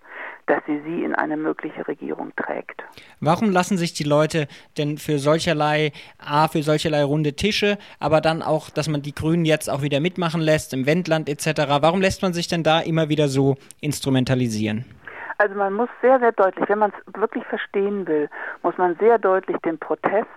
dass 0.47 0.63
sie 0.67 0.81
sie 0.83 1.05
in 1.05 1.15
eine 1.15 1.37
mögliche 1.37 1.87
Regierung 1.89 2.33
trägt. 2.37 2.85
Warum 3.21 3.51
lassen 3.51 3.79
sich 3.79 3.95
die 3.95 4.05
Leute 4.05 4.47
denn 4.77 4.99
für 4.99 5.19
solcherlei, 5.19 5.93
A, 6.19 6.49
für 6.49 6.63
solcherlei 6.63 7.03
runde 7.03 7.35
Tische, 7.35 7.79
aber 7.99 8.21
dann 8.21 8.43
auch, 8.43 8.71
dass 8.71 8.89
man 8.89 9.03
die 9.03 9.15
Grünen 9.15 9.45
jetzt 9.45 9.71
auch 9.71 9.83
wieder 9.83 10.01
mitmachen 10.01 10.41
lässt, 10.41 10.75
im 10.75 10.87
Wendland 10.87 11.29
etc., 11.29 11.63
warum 11.81 12.01
lässt 12.01 12.23
man 12.23 12.33
sich 12.33 12.49
denn 12.49 12.63
da 12.63 12.81
immer 12.81 13.09
wieder 13.09 13.29
so 13.29 13.57
instrumentalisieren? 13.81 14.85
Also 15.39 15.57
man 15.57 15.73
muss 15.73 15.89
sehr, 16.01 16.21
sehr 16.21 16.33
deutlich, 16.33 16.69
wenn 16.69 16.79
man 16.79 16.93
es 16.93 17.21
wirklich 17.21 17.45
verstehen 17.47 18.07
will, 18.07 18.29
muss 18.63 18.77
man 18.79 18.97
sehr 19.01 19.19
deutlich 19.19 19.57
den 19.59 19.79
Protest, 19.79 20.29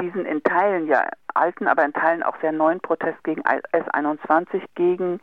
diesen 0.00 0.26
in 0.26 0.42
Teilen 0.42 0.86
ja 0.86 1.08
alten, 1.34 1.66
aber 1.66 1.84
in 1.84 1.92
Teilen 1.92 2.22
auch 2.22 2.36
sehr 2.40 2.52
neuen 2.52 2.80
Protest 2.80 3.22
gegen 3.24 3.42
S21, 3.42 4.62
gegen 4.74 5.20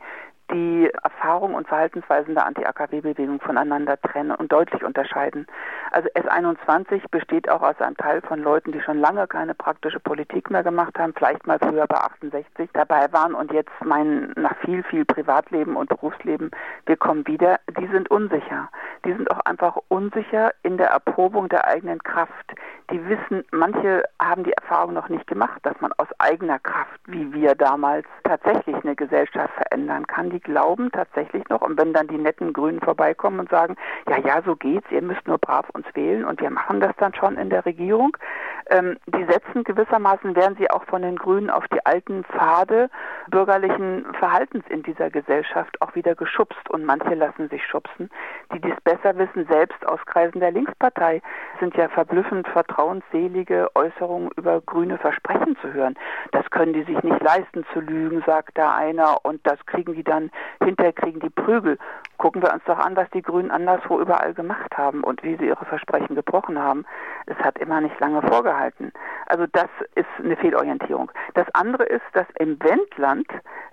die 0.50 0.90
Erfahrung 1.02 1.54
und 1.54 1.66
Verhaltensweisen 1.66 2.34
der 2.34 2.46
Anti-AKW-Bewegung 2.46 3.40
voneinander 3.40 4.00
trennen 4.00 4.32
und 4.32 4.52
deutlich 4.52 4.84
unterscheiden. 4.84 5.46
Also 5.90 6.08
S21 6.10 7.02
besteht 7.10 7.48
auch 7.48 7.62
aus 7.62 7.80
einem 7.80 7.96
Teil 7.96 8.20
von 8.22 8.40
Leuten, 8.40 8.72
die 8.72 8.80
schon 8.80 8.98
lange 8.98 9.26
keine 9.26 9.54
praktische 9.54 10.00
Politik 10.00 10.50
mehr 10.50 10.62
gemacht 10.62 10.98
haben, 10.98 11.14
vielleicht 11.16 11.46
mal 11.46 11.58
früher 11.58 11.86
bei 11.86 11.96
68 11.96 12.70
dabei 12.72 13.12
waren 13.12 13.34
und 13.34 13.52
jetzt 13.52 13.72
meinen 13.84 14.32
nach 14.36 14.56
viel, 14.58 14.82
viel 14.84 15.04
Privatleben 15.04 15.76
und 15.76 15.88
Berufsleben, 15.88 16.50
wir 16.86 16.96
kommen 16.96 17.26
wieder, 17.26 17.58
die 17.78 17.86
sind 17.88 18.10
unsicher. 18.10 18.68
Die 19.04 19.12
sind 19.12 19.30
auch 19.30 19.40
einfach 19.40 19.76
unsicher 19.88 20.52
in 20.62 20.78
der 20.78 20.88
Erprobung 20.88 21.48
der 21.48 21.66
eigenen 21.66 22.02
Kraft. 22.02 22.54
Die 22.90 23.04
wissen, 23.08 23.44
manche 23.50 24.04
haben 24.20 24.44
die 24.44 24.52
Erfahrung 24.52 24.94
noch 24.94 25.08
nicht 25.08 25.26
gemacht, 25.26 25.60
dass 25.64 25.80
man 25.80 25.92
aus 25.94 26.08
eigener 26.18 26.58
Kraft, 26.60 27.00
wie 27.06 27.32
wir 27.32 27.54
damals, 27.54 28.06
tatsächlich 28.24 28.76
eine 28.84 28.94
Gesellschaft 28.94 29.52
verändern 29.54 30.06
kann 30.06 30.30
die 30.30 30.35
glauben 30.40 30.90
tatsächlich 30.92 31.48
noch, 31.48 31.62
und 31.62 31.78
wenn 31.78 31.92
dann 31.92 32.08
die 32.08 32.18
netten 32.18 32.52
Grünen 32.52 32.80
vorbeikommen 32.80 33.40
und 33.40 33.50
sagen, 33.50 33.76
ja, 34.08 34.18
ja, 34.18 34.42
so 34.42 34.56
geht's, 34.56 34.90
ihr 34.90 35.02
müsst 35.02 35.26
nur 35.26 35.38
brav 35.38 35.68
uns 35.72 35.86
wählen 35.94 36.24
und 36.24 36.40
wir 36.40 36.50
machen 36.50 36.80
das 36.80 36.94
dann 36.98 37.14
schon 37.14 37.36
in 37.36 37.50
der 37.50 37.64
Regierung, 37.66 38.16
ähm, 38.68 38.96
die 39.06 39.24
setzen 39.24 39.64
gewissermaßen, 39.64 40.34
werden 40.34 40.56
sie 40.58 40.70
auch 40.70 40.84
von 40.84 41.02
den 41.02 41.16
Grünen 41.16 41.50
auf 41.50 41.66
die 41.68 41.84
alten 41.86 42.24
Pfade 42.24 42.90
bürgerlichen 43.28 44.06
Verhaltens 44.18 44.64
in 44.68 44.82
dieser 44.82 45.10
Gesellschaft 45.10 45.80
auch 45.80 45.94
wieder 45.94 46.14
geschubst 46.14 46.68
und 46.70 46.84
manche 46.84 47.14
lassen 47.14 47.48
sich 47.48 47.64
schubsen, 47.64 48.10
die 48.52 48.60
dies 48.60 48.74
besser 48.82 49.16
wissen, 49.16 49.46
selbst 49.48 49.86
aus 49.86 50.00
Kreisen 50.06 50.40
der 50.40 50.50
Linkspartei 50.50 51.22
sind 51.60 51.76
ja 51.76 51.88
verblüffend 51.88 52.48
vertrauensselige 52.48 53.70
Äußerungen 53.74 54.30
über 54.36 54.60
grüne 54.60 54.98
Versprechen 54.98 55.56
zu 55.60 55.72
hören. 55.72 55.94
Das 56.32 56.48
können 56.50 56.72
die 56.72 56.82
sich 56.84 57.02
nicht 57.02 57.22
leisten 57.22 57.64
zu 57.72 57.80
lügen, 57.80 58.22
sagt 58.26 58.58
da 58.58 58.74
einer, 58.74 59.24
und 59.24 59.40
das 59.46 59.64
kriegen 59.66 59.94
die 59.94 60.04
dann, 60.04 60.25
hinterher 60.62 60.92
kriegen 60.92 61.20
die 61.20 61.30
Prügel. 61.30 61.78
Gucken 62.18 62.42
wir 62.42 62.52
uns 62.52 62.62
doch 62.64 62.78
an, 62.78 62.96
was 62.96 63.08
die 63.10 63.22
Grünen 63.22 63.50
anderswo 63.50 64.00
überall 64.00 64.34
gemacht 64.34 64.76
haben 64.76 65.04
und 65.04 65.22
wie 65.22 65.36
sie 65.36 65.46
ihre 65.46 65.64
Versprechen 65.64 66.14
gebrochen 66.14 66.58
haben. 66.58 66.84
Es 67.26 67.36
hat 67.38 67.58
immer 67.58 67.80
nicht 67.80 67.98
lange 68.00 68.22
vorgehalten. 68.22 68.92
Also 69.26 69.46
das 69.52 69.68
ist 69.94 70.06
eine 70.22 70.36
Fehlorientierung. 70.36 71.10
Das 71.34 71.46
andere 71.54 71.84
ist, 71.84 72.04
dass 72.12 72.26
im 72.38 72.58
Wendland 72.60 73.26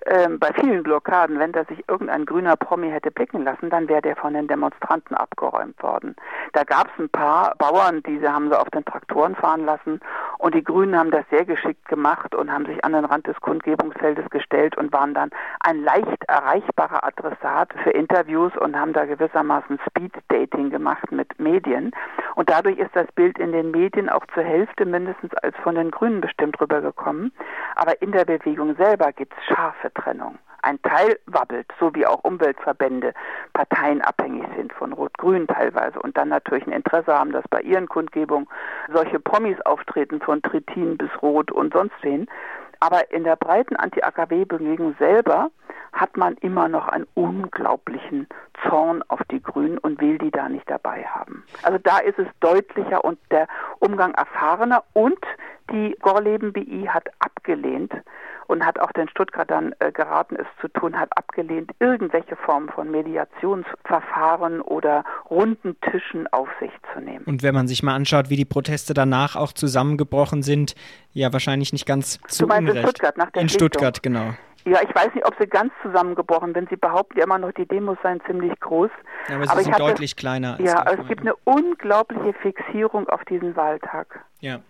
äh, 0.06 0.28
bei 0.28 0.52
vielen 0.60 0.82
Blockaden, 0.82 1.38
wenn 1.38 1.52
da 1.52 1.64
sich 1.64 1.82
irgendein 1.88 2.26
grüner 2.26 2.56
Promi 2.56 2.90
hätte 2.90 3.10
blicken 3.10 3.44
lassen, 3.44 3.70
dann 3.70 3.88
wäre 3.88 4.02
der 4.02 4.16
von 4.16 4.34
den 4.34 4.48
Demonstranten 4.48 5.16
abgeräumt 5.16 5.82
worden. 5.82 6.14
Da 6.52 6.64
gab 6.64 6.88
es 6.88 6.98
ein 6.98 7.08
paar 7.08 7.54
Bauern, 7.58 8.02
diese 8.02 8.32
haben 8.32 8.50
sie 8.50 8.58
auf 8.58 8.68
den 8.70 8.84
Traktoren 8.84 9.34
fahren 9.34 9.64
lassen 9.64 10.00
und 10.38 10.54
die 10.54 10.62
Grünen 10.62 10.98
haben 10.98 11.10
das 11.10 11.24
sehr 11.30 11.44
geschickt 11.44 11.88
gemacht 11.88 12.34
und 12.34 12.52
haben 12.52 12.66
sich 12.66 12.84
an 12.84 12.92
den 12.92 13.04
Rand 13.04 13.26
des 13.26 13.40
Kundgebungsfeldes 13.40 14.28
gestellt 14.30 14.76
und 14.76 14.92
waren 14.92 15.14
dann 15.14 15.30
ein 15.60 15.82
leicht 15.82 16.24
erreichbarer 16.28 17.04
Adressat 17.04 17.72
für 17.82 17.90
Interviews 17.90 18.52
und 18.58 18.78
haben 18.78 18.92
da 18.92 19.06
gewissermaßen 19.06 19.78
Speed-Dating 19.88 20.70
gemacht 20.70 21.10
mit 21.12 21.38
Medien. 21.38 21.92
Und 22.34 22.50
dadurch 22.50 22.78
ist 22.78 22.94
das 22.94 23.10
Bild 23.12 23.38
in 23.38 23.52
den 23.52 23.70
Medien 23.70 24.08
auch 24.08 24.26
zur 24.34 24.42
Hälfte 24.42 24.84
mindestens 24.84 25.34
als 25.36 25.56
von 25.62 25.76
den 25.76 25.90
Grünen 25.90 26.20
bestimmt 26.20 26.60
rübergekommen. 26.60 27.32
Aber 27.76 28.00
in 28.02 28.12
der 28.12 28.24
Bewegung 28.24 28.76
selber 28.76 29.12
gibt 29.12 29.32
es 29.38 29.44
scharfe 29.44 29.90
Trennung. 29.94 30.38
Ein 30.62 30.80
Teil 30.80 31.18
wabbelt, 31.26 31.66
so 31.78 31.94
wie 31.94 32.06
auch 32.06 32.24
Umweltverbände 32.24 33.12
parteienabhängig 33.52 34.46
sind 34.56 34.72
von 34.72 34.94
Rot-Grün 34.94 35.46
teilweise 35.46 36.00
und 36.00 36.16
dann 36.16 36.30
natürlich 36.30 36.66
ein 36.66 36.72
Interesse 36.72 37.12
haben, 37.12 37.32
dass 37.32 37.44
bei 37.50 37.60
ihren 37.60 37.86
Kundgebungen 37.86 38.48
solche 38.92 39.20
Promis 39.20 39.60
auftreten, 39.66 40.20
von 40.20 40.40
Trittin 40.40 40.96
bis 40.96 41.10
Rot 41.20 41.52
und 41.52 41.74
sonst 41.74 41.94
wen. 42.00 42.26
Aber 42.80 43.12
in 43.12 43.24
der 43.24 43.36
breiten 43.36 43.76
Anti-AKW-Bewegung 43.76 44.94
selber 44.98 45.50
hat 45.92 46.16
man 46.16 46.34
immer 46.36 46.68
noch 46.68 46.88
einen 46.88 47.06
unglaublichen 47.14 48.26
Zorn 48.68 49.02
auf 49.08 49.20
die 49.30 49.42
Grünen 49.42 49.78
und 49.78 50.00
will 50.00 50.18
die 50.18 50.30
da 50.30 50.48
nicht 50.48 50.68
dabei 50.68 51.04
haben. 51.04 51.44
Also 51.62 51.78
da 51.78 51.98
ist 51.98 52.18
es 52.18 52.26
deutlicher 52.40 53.04
und 53.04 53.18
der 53.30 53.46
Umgang 53.78 54.12
erfahrener 54.14 54.82
und 54.92 55.18
die 55.70 55.96
Gorleben 56.00 56.52
BI 56.52 56.86
hat 56.88 57.08
abgelehnt 57.20 57.92
und 58.46 58.64
hat 58.64 58.78
auch 58.78 58.92
den 58.92 59.08
Stuttgartern 59.08 59.74
äh, 59.78 59.90
geraten, 59.90 60.36
es 60.36 60.46
zu 60.60 60.68
tun, 60.68 60.98
hat 60.98 61.08
abgelehnt, 61.16 61.72
irgendwelche 61.80 62.36
Formen 62.36 62.68
von 62.68 62.90
Mediationsverfahren 62.90 64.60
oder 64.60 65.04
runden 65.30 65.76
Tischen 65.80 66.26
auf 66.32 66.48
sich 66.60 66.70
zu 66.92 67.00
nehmen. 67.00 67.24
Und 67.24 67.42
wenn 67.42 67.54
man 67.54 67.68
sich 67.68 67.82
mal 67.82 67.94
anschaut, 67.94 68.28
wie 68.28 68.36
die 68.36 68.44
Proteste 68.44 68.92
danach 68.92 69.36
auch 69.36 69.52
zusammengebrochen 69.52 70.42
sind, 70.42 70.74
ja 71.12 71.32
wahrscheinlich 71.32 71.72
nicht 71.72 71.86
ganz 71.86 72.20
zu 72.28 72.42
du 72.42 72.48
meinst 72.48 72.70
Unrecht. 72.70 72.76
In 72.76 72.90
Stuttgart, 72.90 73.16
nach 73.16 73.30
der 73.30 73.42
in. 73.42 73.48
Stuttgart, 73.48 74.02
genau. 74.02 74.34
Ja, 74.66 74.78
ich 74.82 74.94
weiß 74.94 75.14
nicht, 75.14 75.26
ob 75.26 75.34
sie 75.38 75.46
ganz 75.46 75.72
zusammengebrochen 75.82 76.54
sind. 76.54 76.70
Sie 76.70 76.76
behaupten 76.76 77.18
ja 77.18 77.24
immer 77.24 77.38
noch, 77.38 77.52
die 77.52 77.66
Demos 77.66 77.98
seien 78.02 78.20
ziemlich 78.26 78.58
groß. 78.60 78.90
Ja, 79.28 79.34
aber 79.36 79.44
sie 79.44 79.50
Aber 79.50 79.60
ich 79.60 79.64
sind 79.66 79.74
hatte- 79.74 79.84
deutlich 79.84 80.16
kleiner. 80.16 80.52
Als 80.58 80.60
Ja, 80.72 80.84
es 80.90 81.06
gibt 81.06 81.20
eine 81.20 81.34
unglaubliche 81.44 82.32
Fixierung 82.40 83.08
auf 83.08 83.24
diesen 83.26 83.54
Wahltag. 83.56 84.20
Ja. 84.40 84.60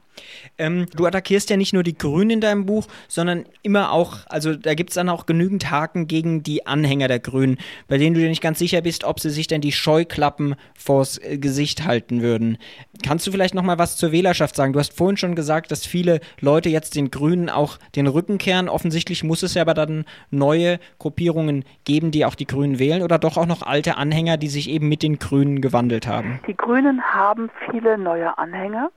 Ähm, 0.59 0.87
du 0.95 1.07
attackierst 1.07 1.51
ja 1.51 1.57
nicht 1.57 1.73
nur 1.73 1.83
die 1.83 1.97
Grünen 1.97 2.31
in 2.31 2.41
deinem 2.41 2.67
Buch, 2.67 2.87
sondern 3.09 3.45
immer 3.63 3.93
auch, 3.93 4.19
also 4.29 4.55
da 4.55 4.75
gibt 4.75 4.91
es 4.91 4.95
dann 4.95 5.09
auch 5.09 5.27
genügend 5.27 5.71
Haken 5.71 6.07
gegen 6.07 6.43
die 6.43 6.67
Anhänger 6.67 7.09
der 7.09 7.19
Grünen, 7.19 7.59
bei 7.89 7.99
denen 7.99 8.15
du 8.15 8.21
dir 8.21 8.29
nicht 8.29 8.43
ganz 8.43 8.59
sicher 8.59 8.81
bist, 8.81 9.05
ob 9.05 9.21
sie 9.21 9.31
sich 9.31 9.47
denn 9.47 9.61
die 9.61 9.73
Scheuklappen 9.73 10.55
vors 10.75 11.19
äh, 11.19 11.39
Gesicht 11.39 11.85
halten 11.85 12.23
würden. 12.23 12.59
Kannst 13.05 13.27
du 13.27 13.33
vielleicht 13.33 13.55
noch 13.55 13.63
mal 13.63 13.79
was 13.79 13.97
zur 13.97 14.13
Wählerschaft 14.13 14.57
sagen? 14.57 14.73
Du 14.73 14.79
hast 14.79 14.97
vorhin 14.97 15.17
schon 15.17 15.35
gesagt, 15.35 15.71
dass 15.71 15.87
viele 15.87 16.21
Leute 16.41 16.69
jetzt 16.69 16.95
den 16.95 17.11
Grünen 17.11 17.51
auch 17.51 17.79
den 17.97 18.07
Rücken 18.07 18.39
kehren. 18.39 18.69
Offensichtlich 18.69 19.25
muss 19.25 19.43
es 19.43 19.55
ja 19.55 19.63
aber 19.63 19.75
dann 19.75 20.05
neue 20.31 20.79
Gruppierungen 20.99 21.65
geben, 21.85 22.11
die 22.11 22.25
auch 22.25 22.35
die 22.35 22.47
Grünen 22.47 22.79
wählen 22.79 23.03
oder 23.03 23.19
doch 23.19 23.37
auch 23.37 23.47
noch 23.47 23.63
alte 23.63 23.97
Anhänger, 23.97 24.37
die 24.37 24.49
sich 24.49 24.71
eben 24.71 24.89
mit 24.89 25.03
den 25.03 25.19
Grünen 25.19 25.61
gewandelt 25.61 26.07
haben. 26.07 26.41
Die 26.47 26.57
Grünen 26.57 27.03
haben 27.03 27.51
viele 27.71 27.99
neue 27.99 28.37
Anhänger 28.39 28.91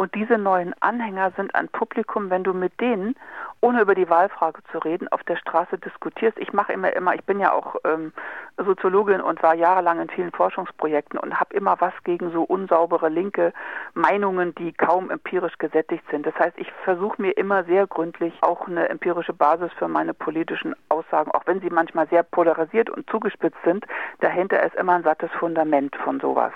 und 0.00 0.14
diese 0.14 0.38
neuen 0.38 0.74
Anhänger 0.80 1.30
sind 1.36 1.54
ein 1.54 1.68
Publikum, 1.68 2.30
wenn 2.30 2.42
du 2.42 2.54
mit 2.54 2.80
denen, 2.80 3.16
ohne 3.60 3.82
über 3.82 3.94
die 3.94 4.08
Wahlfrage 4.08 4.62
zu 4.72 4.78
reden, 4.78 5.08
auf 5.08 5.22
der 5.24 5.36
Straße 5.36 5.78
diskutierst. 5.78 6.38
Ich 6.38 6.52
mache 6.52 6.72
immer, 6.72 6.94
immer, 6.94 7.14
ich 7.14 7.24
bin 7.24 7.40
ja 7.40 7.52
auch 7.52 7.76
ähm, 7.84 8.12
Soziologin 8.56 9.20
und 9.20 9.42
war 9.42 9.54
jahrelang 9.54 10.00
in 10.00 10.08
vielen 10.08 10.32
Forschungsprojekten 10.32 11.18
und 11.18 11.38
habe 11.38 11.54
immer 11.54 11.76
was 11.80 11.92
gegen 12.04 12.32
so 12.32 12.42
unsaubere 12.42 13.08
linke 13.08 13.52
Meinungen, 13.94 14.54
die 14.54 14.72
kaum 14.72 15.10
empirisch 15.10 15.58
gesättigt 15.58 16.04
sind. 16.10 16.26
Das 16.26 16.34
heißt, 16.36 16.56
ich 16.56 16.72
versuche 16.84 17.20
mir 17.20 17.32
immer 17.32 17.64
sehr 17.64 17.86
gründlich 17.86 18.34
auch 18.40 18.66
eine 18.66 18.88
empirische 18.88 19.34
Basis 19.34 19.70
für 19.78 19.88
meine 19.88 20.14
politischen 20.14 20.74
Aussagen, 20.88 21.30
auch 21.32 21.46
wenn 21.46 21.60
sie 21.60 21.70
manchmal 21.70 22.08
sehr 22.08 22.22
polarisiert 22.22 22.88
und 22.88 23.08
zugespitzt 23.10 23.58
sind, 23.64 23.84
dahinter 24.20 24.62
ist 24.62 24.74
immer 24.76 24.94
ein 24.94 25.02
sattes 25.02 25.30
Fundament 25.38 25.94
von 25.96 26.20
sowas. 26.20 26.52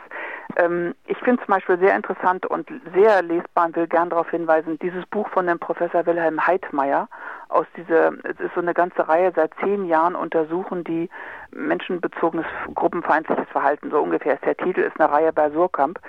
Ähm, 0.56 0.94
ich 1.06 1.18
finde 1.18 1.44
zum 1.44 1.54
Beispiel 1.54 1.78
sehr 1.78 1.96
interessant 1.96 2.46
und 2.46 2.70
sehr 2.94 3.22
lesbar 3.22 3.66
und 3.66 3.76
will 3.76 3.86
gern 3.86 4.10
darauf 4.10 4.30
hinweisen, 4.30 4.78
dieses 4.80 5.04
Buch 5.06 5.28
von 5.28 5.46
dem 5.46 5.58
Professor 5.58 6.06
Wilhelm 6.06 6.46
Heidmeier 6.46 6.93
aus 7.48 7.66
dieser, 7.76 8.12
es 8.24 8.38
ist 8.40 8.54
so 8.54 8.60
eine 8.60 8.74
ganze 8.74 9.06
Reihe, 9.08 9.32
seit 9.34 9.52
zehn 9.62 9.86
Jahren 9.86 10.16
untersuchen 10.16 10.82
die 10.82 11.08
menschenbezogenes 11.52 12.46
gruppenfeindliches 12.74 13.48
Verhalten, 13.50 13.90
so 13.90 14.00
ungefähr 14.00 14.34
ist 14.34 14.44
der 14.44 14.56
Titel, 14.56 14.80
ist 14.80 14.98
eine 15.00 15.10
Reihe 15.10 15.32
bei 15.32 15.50
Surkamp. 15.50 16.00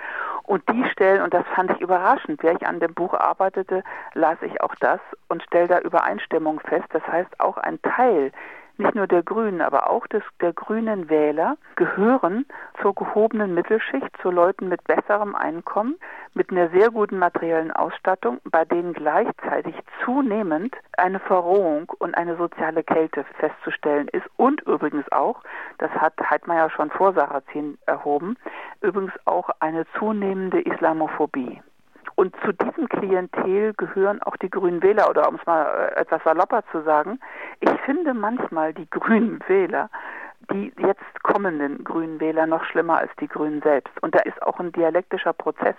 Und 0.42 0.62
die 0.68 0.84
stellen, 0.90 1.22
und 1.22 1.34
das 1.34 1.44
fand 1.54 1.70
ich 1.72 1.80
überraschend, 1.80 2.42
während 2.42 2.62
ich 2.62 2.68
an 2.68 2.80
dem 2.80 2.94
Buch 2.94 3.14
arbeitete, 3.14 3.82
las 4.14 4.38
ich 4.42 4.60
auch 4.60 4.74
das 4.76 5.00
und 5.28 5.42
stelle 5.42 5.68
da 5.68 5.78
Übereinstimmung 5.80 6.60
fest. 6.60 6.86
Das 6.90 7.06
heißt, 7.06 7.40
auch 7.40 7.56
ein 7.58 7.80
Teil 7.82 8.32
nicht 8.78 8.94
nur 8.94 9.06
der 9.06 9.22
Grünen, 9.22 9.60
aber 9.60 9.90
auch 9.90 10.06
des, 10.06 10.22
der 10.40 10.52
grünen 10.52 11.08
Wähler 11.08 11.56
gehören 11.76 12.46
zur 12.82 12.94
gehobenen 12.94 13.54
Mittelschicht, 13.54 14.10
zu 14.22 14.30
Leuten 14.30 14.68
mit 14.68 14.84
besserem 14.84 15.34
Einkommen, 15.34 15.96
mit 16.34 16.50
einer 16.50 16.68
sehr 16.70 16.90
guten 16.90 17.18
materiellen 17.18 17.72
Ausstattung, 17.72 18.38
bei 18.44 18.64
denen 18.64 18.92
gleichzeitig 18.92 19.74
zunehmend 20.04 20.74
eine 20.96 21.20
Verrohung 21.20 21.90
und 21.98 22.16
eine 22.16 22.36
soziale 22.36 22.84
Kälte 22.84 23.24
festzustellen 23.38 24.08
ist 24.08 24.26
und 24.36 24.60
übrigens 24.62 25.10
auch, 25.12 25.42
das 25.78 25.90
hat 25.92 26.14
Heidmeier 26.18 26.70
schon 26.70 26.90
vor 26.90 27.14
Sarrazin 27.14 27.78
erhoben, 27.86 28.36
übrigens 28.80 29.12
auch 29.24 29.50
eine 29.60 29.86
zunehmende 29.98 30.60
Islamophobie. 30.60 31.60
Und 32.16 32.34
zu 32.44 32.52
diesem 32.52 32.88
Klientel 32.88 33.74
gehören 33.74 34.22
auch 34.22 34.36
die 34.38 34.50
grünen 34.50 34.82
Wähler, 34.82 35.08
oder 35.10 35.28
um 35.28 35.36
es 35.36 35.46
mal 35.46 35.66
äh, 35.66 36.00
etwas 36.00 36.22
salopper 36.24 36.64
zu 36.72 36.82
sagen, 36.82 37.20
ich 37.60 37.70
finde 37.84 38.14
manchmal 38.14 38.72
die 38.72 38.88
grünen 38.88 39.38
Wähler, 39.46 39.90
die 40.50 40.72
jetzt 40.78 41.22
kommenden 41.22 41.84
grünen 41.84 42.18
Wähler 42.20 42.46
noch 42.46 42.64
schlimmer 42.64 42.98
als 42.98 43.10
die 43.20 43.28
Grünen 43.28 43.60
selbst. 43.62 43.92
Und 44.02 44.14
da 44.14 44.20
ist 44.20 44.40
auch 44.42 44.58
ein 44.60 44.72
dialektischer 44.72 45.32
Prozess 45.32 45.74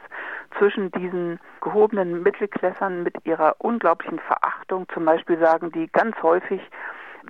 zwischen 0.57 0.91
diesen 0.91 1.39
gehobenen 1.61 2.21
Mittelklässern 2.21 3.03
mit 3.03 3.15
ihrer 3.25 3.55
unglaublichen 3.59 4.19
Verachtung. 4.19 4.85
Zum 4.93 5.05
Beispiel 5.05 5.39
sagen 5.39 5.71
die 5.71 5.87
ganz 5.87 6.21
häufig, 6.21 6.61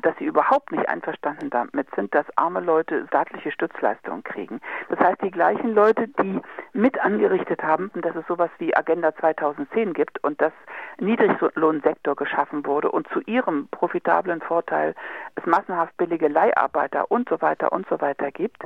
dass 0.01 0.17
sie 0.17 0.25
überhaupt 0.25 0.71
nicht 0.71 0.87
einverstanden 0.89 1.49
damit 1.49 1.87
sind, 1.95 2.13
dass 2.13 2.25
arme 2.37 2.59
Leute 2.59 3.05
staatliche 3.07 3.51
Stützleistungen 3.51 4.23
kriegen. 4.23 4.61
Das 4.89 4.99
heißt, 4.99 5.21
die 5.21 5.31
gleichen 5.31 5.73
Leute, 5.73 6.07
die 6.07 6.41
mit 6.73 6.99
angerichtet 6.99 7.63
haben, 7.63 7.91
dass 7.95 8.15
es 8.15 8.25
sowas 8.27 8.49
wie 8.59 8.75
Agenda 8.75 9.15
2010 9.15 9.93
gibt 9.93 10.23
und 10.23 10.41
dass 10.41 10.53
Niedriglohnsektor 10.99 12.15
geschaffen 12.15 12.65
wurde 12.65 12.91
und 12.91 13.07
zu 13.09 13.21
ihrem 13.21 13.67
profitablen 13.69 14.41
Vorteil 14.41 14.95
es 15.35 15.45
massenhaft 15.45 15.95
billige 15.97 16.27
Leiharbeiter 16.27 17.11
und 17.11 17.29
so 17.29 17.41
weiter 17.41 17.71
und 17.71 17.87
so 17.89 18.01
weiter 18.01 18.31
gibt, 18.31 18.63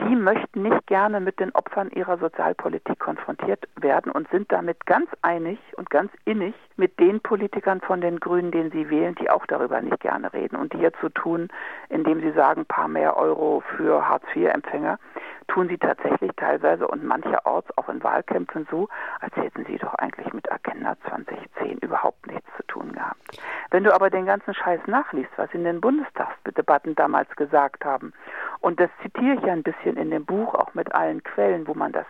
die 0.00 0.16
möchten 0.16 0.62
nicht 0.62 0.86
gerne 0.86 1.20
mit 1.20 1.40
den 1.40 1.54
Opfern 1.54 1.90
ihrer 1.90 2.18
Sozialpolitik 2.18 2.98
konfrontiert 2.98 3.68
werden 3.76 4.12
und 4.12 4.28
sind 4.30 4.50
damit 4.52 4.86
ganz 4.86 5.08
einig 5.22 5.58
und 5.76 5.90
ganz 5.90 6.12
innig 6.24 6.54
mit 6.76 6.98
den 6.98 7.20
Politikern 7.20 7.80
von 7.80 8.00
den 8.00 8.20
Grünen, 8.20 8.50
den 8.50 8.70
sie 8.70 8.90
wählen, 8.90 9.14
die 9.16 9.30
auch 9.30 9.46
darüber 9.46 9.80
nicht 9.80 10.00
gerne 10.00 10.32
reden 10.32 10.56
und 10.56 10.69
jetzt 10.78 11.00
so 11.00 11.08
tun, 11.08 11.48
indem 11.88 12.20
sie 12.20 12.32
sagen, 12.32 12.64
paar 12.64 12.88
mehr 12.88 13.16
Euro 13.16 13.62
für 13.76 14.08
Hartz-IV-Empfänger, 14.08 14.98
tun 15.48 15.68
sie 15.68 15.78
tatsächlich 15.78 16.30
teilweise 16.36 16.86
und 16.86 17.04
mancherorts 17.04 17.76
auch 17.76 17.88
in 17.88 18.02
Wahlkämpfen 18.02 18.66
so, 18.70 18.88
als 19.20 19.34
hätten 19.36 19.64
sie 19.66 19.78
doch 19.78 19.94
eigentlich 19.94 20.32
mit 20.32 20.50
Agenda 20.50 20.96
2010 21.08 21.78
überhaupt 21.78 22.26
nichts 22.28 22.48
zu 22.56 22.62
tun 22.68 22.92
gehabt. 22.92 23.20
Wenn 23.70 23.84
du 23.84 23.92
aber 23.92 24.10
den 24.10 24.26
ganzen 24.26 24.54
Scheiß 24.54 24.80
nachliest, 24.86 25.30
was 25.36 25.52
in 25.52 25.64
den 25.64 25.80
Bundestags 25.80 26.30
Atomkraftdebatten 26.40 26.94
damals 26.94 27.28
gesagt 27.36 27.84
haben. 27.84 28.12
Und 28.60 28.80
das 28.80 28.90
zitiere 29.02 29.36
ich 29.36 29.42
ja 29.42 29.52
ein 29.52 29.62
bisschen 29.62 29.96
in 29.96 30.10
dem 30.10 30.24
Buch, 30.24 30.54
auch 30.54 30.74
mit 30.74 30.94
allen 30.94 31.22
Quellen, 31.22 31.66
wo 31.66 31.74
man 31.74 31.92
das 31.92 32.06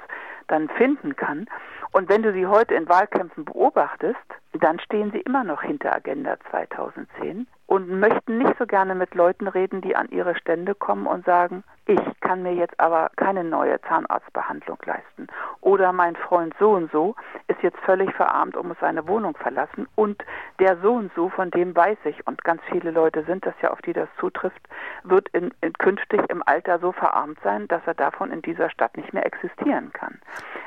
dann 0.48 0.68
finden 0.68 1.16
kann. 1.16 1.46
Und 1.92 2.08
wenn 2.08 2.22
du 2.22 2.32
sie 2.32 2.46
heute 2.46 2.74
in 2.74 2.88
Wahlkämpfen 2.88 3.44
beobachtest, 3.44 4.18
dann 4.52 4.80
stehen 4.80 5.12
sie 5.12 5.20
immer 5.20 5.44
noch 5.44 5.62
hinter 5.62 5.94
Agenda 5.94 6.36
2010 6.50 7.46
und 7.70 7.88
möchten 7.88 8.38
nicht 8.38 8.58
so 8.58 8.66
gerne 8.66 8.96
mit 8.96 9.14
Leuten 9.14 9.46
reden, 9.46 9.80
die 9.80 9.94
an 9.94 10.08
ihre 10.08 10.34
Stände 10.34 10.74
kommen 10.74 11.06
und 11.06 11.24
sagen, 11.24 11.62
ich 11.86 12.00
kann 12.20 12.42
mir 12.42 12.52
jetzt 12.52 12.78
aber 12.80 13.12
keine 13.14 13.44
neue 13.44 13.80
Zahnarztbehandlung 13.82 14.78
leisten. 14.84 15.28
Oder 15.60 15.92
mein 15.92 16.16
Freund 16.16 16.52
so 16.58 16.72
und 16.72 16.90
so 16.90 17.14
ist 17.60 17.74
jetzt 17.74 17.84
völlig 17.84 18.12
verarmt 18.14 18.56
und 18.56 18.68
muss 18.68 18.76
seine 18.80 19.06
Wohnung 19.06 19.36
verlassen. 19.36 19.86
Und 19.94 20.22
der 20.58 20.78
so 20.82 20.92
und 20.92 21.12
so, 21.14 21.28
von 21.28 21.50
dem 21.50 21.76
weiß 21.76 21.98
ich, 22.04 22.26
und 22.26 22.42
ganz 22.44 22.62
viele 22.70 22.90
Leute 22.90 23.24
sind 23.24 23.44
das 23.44 23.54
ja, 23.62 23.70
auf 23.70 23.82
die 23.82 23.92
das 23.92 24.08
zutrifft, 24.18 24.60
wird 25.04 25.28
in, 25.30 25.52
in 25.60 25.72
künftig 25.74 26.20
im 26.28 26.42
Alter 26.46 26.78
so 26.78 26.92
verarmt 26.92 27.38
sein, 27.44 27.68
dass 27.68 27.82
er 27.86 27.94
davon 27.94 28.32
in 28.32 28.42
dieser 28.42 28.70
Stadt 28.70 28.96
nicht 28.96 29.12
mehr 29.12 29.26
existieren 29.26 29.92
kann. 29.92 30.18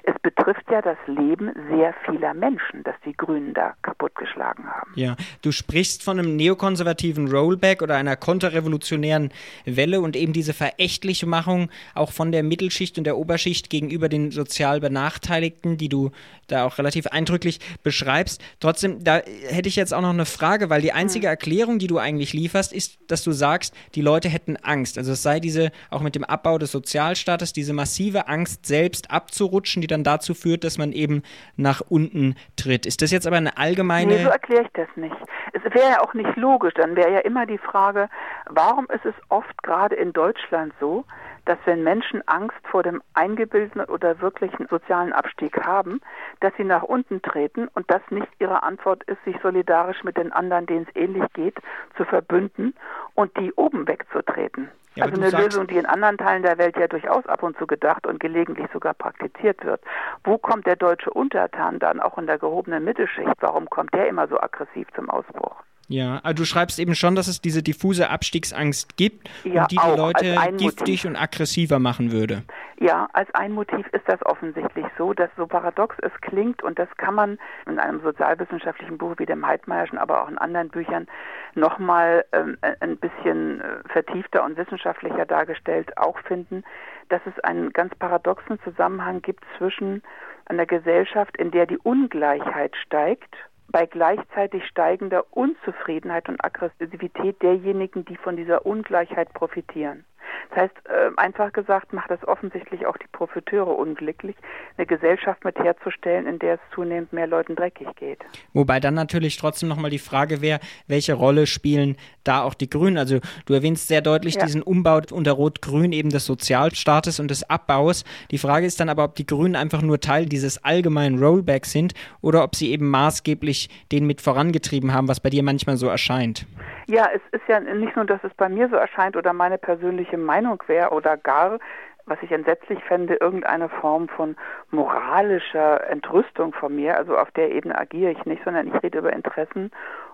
Es 0.04 0.14
betrifft 0.22 0.70
ja 0.70 0.82
das 0.82 0.98
Leben 1.08 1.52
sehr 1.70 1.94
vieler 2.06 2.34
Menschen, 2.34 2.84
dass 2.84 2.96
die 3.06 3.16
Grünen 3.16 3.54
da 3.54 3.74
kaputtgeschlagen 3.82 4.70
haben. 4.70 4.92
Ja, 4.96 5.16
du 5.42 5.52
sprichst 5.52 6.04
von 6.04 6.20
einem 6.20 6.36
neokonservativen 6.36 7.32
Rollback 7.32 7.82
oder 7.82 7.96
einer 7.96 8.16
konterrevolutionären 8.16 9.32
Welle 9.66 10.02
und 10.02 10.16
eben 10.16 10.34
diese 10.34 10.54
verächtliche 10.54 11.26
Machung 11.26 11.70
auch 11.96 12.12
von 12.12 12.32
der 12.32 12.44
Mittelschicht 12.44 12.98
und 12.98 13.06
der 13.06 13.18
Oberschicht 13.18 13.70
gegenüber 13.70 14.10
den 14.10 14.32
sozial 14.32 14.80
Benachteiligten, 14.80 15.78
die 15.78 15.90
du 15.90 16.12
da 16.48 16.66
auch 16.66 16.74
relativ 16.84 17.08
eindrücklich 17.08 17.60
beschreibst. 17.84 18.42
Trotzdem, 18.60 19.04
da 19.04 19.22
hätte 19.50 19.68
ich 19.68 19.76
jetzt 19.76 19.94
auch 19.94 20.02
noch 20.02 20.12
eine 20.12 20.26
Frage, 20.26 20.70
weil 20.70 20.82
die 20.82 20.94
einzige. 20.94 21.34
Erklärung, 21.34 21.80
die 21.80 21.88
du 21.88 21.98
eigentlich 21.98 22.34
lieferst, 22.34 22.72
ist, 22.74 23.00
dass 23.10 23.24
du 23.24 23.32
sagst, 23.32 23.76
die 23.96 24.02
Leute 24.02 24.30
hätten 24.30 24.56
Angst. 24.58 24.98
Also 24.98 25.14
es 25.14 25.24
sei 25.24 25.40
diese, 25.40 25.72
auch 25.90 26.02
mit 26.02 26.16
dem 26.16 26.24
Abbau 26.24 26.58
des 26.58 26.72
Sozialstaates, 26.72 27.54
diese 27.54 27.74
massive 27.74 28.28
Angst, 28.28 28.66
selbst 28.66 29.10
abzurutschen, 29.10 29.82
die 29.82 29.88
dann 29.88 30.04
dazu 30.04 30.34
führt, 30.34 30.64
dass 30.64 30.78
man 30.78 30.92
eben 30.92 31.24
nach 31.56 31.82
unten 31.82 32.36
tritt. 32.56 32.86
Ist 32.86 33.02
das 33.02 33.12
jetzt 33.12 33.26
aber 33.26 33.38
eine 33.38 33.58
allgemeine. 33.58 34.16
Nee, 34.16 34.24
so 34.24 34.30
erkläre 34.30 34.64
ich 34.64 34.70
das 34.74 34.88
nicht. 34.96 35.16
Es 35.54 35.64
wäre 35.74 35.90
ja 35.92 36.02
auch 36.02 36.14
nicht 36.14 36.36
logisch. 36.36 36.74
Dann 36.76 36.96
wäre 36.96 37.12
ja 37.12 37.20
immer 37.20 37.46
die 37.46 37.58
Frage, 37.58 38.10
warum 38.50 38.86
ist 38.94 39.06
es 39.06 39.16
oft 39.30 39.64
gerade 39.64 39.96
in 39.96 40.14
Deutschland 40.14 40.74
so, 40.80 41.06
dass 41.46 41.58
wenn 41.66 41.84
Menschen 41.84 42.26
Angst 42.28 42.58
vor 42.64 42.84
dem 42.84 43.02
eingebildeten 43.14 43.82
oder 43.86 44.22
wirklichen 44.22 44.68
sozialen 44.68 45.14
Abstieg 45.14 45.66
haben, 45.66 46.02
dass 46.40 46.54
sie 46.58 46.64
nach 46.64 46.84
unten 46.84 47.22
treten 47.22 47.68
und 47.74 47.90
das 47.92 48.02
nicht 48.10 48.28
ihre 48.40 48.64
Antwort 48.64 49.04
ist, 49.04 49.24
sich 49.26 49.36
solidarisch 49.42 50.04
mit 50.04 50.18
den 50.18 50.32
anderen, 50.32 50.66
denen 50.66 50.88
es 50.90 50.96
ähnlich 50.96 51.26
geht, 51.34 51.58
zu 51.98 52.06
verbünden 52.06 52.74
und 53.16 53.36
die 53.38 53.54
oben 53.54 53.88
wegzutreten. 53.88 54.70
Ja, 54.96 55.06
also 55.06 55.20
eine 55.20 55.32
Lösung, 55.32 55.66
die 55.66 55.78
in 55.78 55.88
anderen 55.88 56.18
Teilen 56.20 56.44
der 56.44 56.60
Welt 56.60 56.78
ja 56.78 56.88
durchaus 56.88 57.26
ab 57.26 57.42
und 57.42 57.58
zu 57.58 57.66
gedacht 57.66 58.06
und 58.06 58.20
gelegentlich 58.20 58.68
sogar 58.72 58.94
praktiziert 58.94 59.66
wird. 59.66 59.82
Wo 60.24 60.38
kommt 60.38 60.68
der 60.68 60.76
deutsche 60.76 61.10
Untertan 61.10 61.80
dann 61.80 62.00
auch 62.00 62.20
in 62.20 62.28
der 62.28 62.38
gehobenen 62.38 62.84
Mittelschicht? 62.84 63.34
Warum 63.40 63.70
kommt 63.70 63.94
der 63.96 64.08
immer 64.08 64.28
so 64.28 64.40
aggressiv 64.40 64.88
zum 64.96 65.10
Ausbruch? 65.10 65.56
Ja, 65.90 66.22
also 66.24 66.44
du 66.44 66.46
schreibst 66.46 66.80
eben 66.80 66.96
schon, 66.96 67.16
dass 67.16 67.28
es 67.28 67.42
diese 67.42 67.62
diffuse 67.62 68.10
Abstiegsangst 68.10 68.96
gibt 68.96 69.30
ja, 69.44 69.64
und 69.64 69.72
die 69.72 69.78
die 69.78 69.98
Leute 69.98 70.36
giftig 70.58 71.06
und 71.06 71.16
aggressiver 71.16 71.80
machen 71.80 72.12
würde. 72.12 72.44
Ja, 72.80 73.08
als 73.14 73.34
ein 73.34 73.52
Motiv 73.52 73.86
ist 73.92 74.04
das 74.08 74.26
offensichtlich 74.26 74.86
so, 74.98 75.14
dass 75.14 75.30
so 75.38 75.46
paradox 75.48 75.96
es 76.02 76.12
klingt 76.22 76.64
und 76.64 76.80
das 76.80 76.90
kann 76.98 77.16
man 77.16 77.38
in 77.66 77.80
einem 77.80 78.02
sozialwissenschaftlichen 78.02 78.98
Buch 78.98 79.14
wie 79.18 79.26
dem 79.26 79.46
Heidmeierschen, 79.46 79.98
aber 79.98 80.24
auch 80.24 80.30
in 80.30 80.38
anderen 80.38 80.70
Büchern 80.70 81.08
nochmal 81.54 82.26
ähm, 82.32 82.58
ein 82.80 82.98
bisschen 82.98 83.62
äh, 83.62 83.88
vertiefter 83.90 84.44
und 84.44 84.58
wissenschaftlicher 84.58 85.26
dargestellt 85.26 85.98
auch 85.98 86.18
finden, 86.28 86.64
dass 87.10 87.22
es 87.26 87.40
einen 87.44 87.72
ganz 87.72 87.94
paradoxen 87.96 88.60
Zusammenhang 88.64 89.22
gibt 89.22 89.44
zwischen 89.58 90.02
einer 90.46 90.66
Gesellschaft, 90.66 91.38
in 91.38 91.52
der 91.52 91.68
die 91.68 91.78
Ungleichheit 91.78 92.76
steigt 92.76 93.34
bei 93.68 93.86
gleichzeitig 93.86 94.66
steigender 94.68 95.26
Unzufriedenheit 95.32 96.30
und 96.30 96.44
Aggressivität 96.44 97.42
derjenigen, 97.42 98.06
die 98.06 98.18
von 98.18 98.38
dieser 98.38 98.66
Ungleichheit 98.66 99.34
profitieren. 99.34 100.06
Das 100.50 100.64
heißt, 100.64 100.76
äh, 100.86 101.12
einfach 101.18 101.52
gesagt, 101.54 101.94
macht 101.94 102.12
es 102.12 102.26
offensichtlich 102.28 102.86
auch 102.86 102.98
die 102.98 103.08
Profiteure 103.12 103.78
unglücklich, 103.78 104.36
eine 104.78 104.86
Gesellschaft 104.86 105.44
mit 105.44 105.58
herzustellen, 105.58 106.28
in 106.28 106.40
der 106.40 106.56
es 106.56 106.60
zunehmend 106.74 107.14
mehr 107.14 107.28
Leuten 107.28 107.56
dreckig 107.56 107.88
geht. 107.96 108.20
Wobei 108.54 108.80
dann 108.80 108.94
natürlich 108.94 109.38
trotzdem 109.38 109.70
nochmal 109.70 109.92
die 109.92 110.00
Frage 110.00 110.42
wäre, 110.42 110.60
welche 110.88 111.14
Rolle 111.14 111.48
spielen 111.48 111.98
da 112.24 112.44
auch 112.44 112.54
die 112.54 112.70
Grünen? 112.70 112.98
Also 112.98 113.20
du 113.46 113.54
erwähnst 113.54 113.88
sehr 113.88 114.02
deutlich 114.02 114.36
ja. 114.36 114.46
diesen 114.46 114.62
Umbau 114.62 115.02
unter 115.12 115.32
Rot-Grün 115.32 115.92
eben 115.92 116.10
des 116.10 116.26
Sozialstaates 116.26 117.20
und 117.20 117.32
des 117.32 117.50
Abbaus. 117.50 118.04
Die 118.32 118.38
Frage 118.38 118.66
ist 118.66 118.80
dann 118.80 118.90
aber, 118.90 119.04
ob 119.04 119.16
die 119.16 119.26
Grünen 119.26 119.56
einfach 119.56 119.82
nur 119.82 120.00
Teil 120.00 120.26
dieses 120.26 120.64
allgemeinen 120.64 121.18
Rollbacks 121.18 121.72
sind 121.72 121.94
oder 122.22 122.44
ob 122.44 122.56
sie 122.56 122.72
eben 122.72 122.90
maßgeblich 122.90 123.70
den 123.92 124.06
mit 124.06 124.22
vorangetrieben 124.22 124.94
haben, 124.94 125.08
was 125.08 125.20
bei 125.20 125.30
dir 125.30 125.44
manchmal 125.44 125.78
so 125.78 125.88
erscheint. 125.88 126.46
Ja, 126.88 127.10
es 127.14 127.22
ist 127.32 127.48
ja 127.48 127.60
nicht 127.60 127.96
nur, 127.96 128.06
dass 128.06 128.24
es 128.24 128.34
bei 128.34 128.50
mir 128.50 128.68
so 128.70 128.76
erscheint 128.76 129.16
oder 129.16 129.32
meine 129.32 129.58
persönliche 129.58 130.18
Meinung 130.24 130.62
wäre 130.68 130.90
oder 130.90 131.18
gar, 131.18 131.60
was 132.06 132.18
ich 132.22 132.32
entsetzlich 132.32 132.84
fände, 132.84 133.16
irgendeine 133.16 133.70
Form 133.70 134.10
von 134.10 134.36
moralischer 134.72 135.88
Entrüstung 135.90 136.54
von 136.54 136.76
mir. 136.76 136.98
Also 136.98 137.18
auf 137.18 137.32
der 137.32 137.52
Ebene 137.52 137.78
agiere 137.78 138.12
ich 138.12 138.26
nicht, 138.26 138.44
sondern 138.44 138.68
ich 138.68 138.84
rede 138.84 139.00
über 139.00 139.14
Interessen 139.14 139.72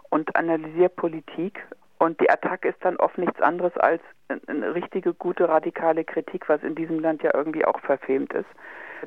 und 0.09 0.35
analysiere 0.35 0.89
Politik. 0.89 1.65
Und 1.97 2.19
die 2.21 2.29
Attacke 2.29 2.69
ist 2.69 2.83
dann 2.83 2.97
oft 2.97 3.17
nichts 3.17 3.41
anderes 3.41 3.75
als 3.77 4.01
eine 4.47 4.73
richtige, 4.73 5.13
gute, 5.13 5.49
radikale 5.49 6.03
Kritik, 6.03 6.47
was 6.47 6.63
in 6.63 6.75
diesem 6.75 6.99
Land 6.99 7.23
ja 7.23 7.31
irgendwie 7.33 7.65
auch 7.65 7.79
verfemt 7.81 8.33
ist 8.33 8.49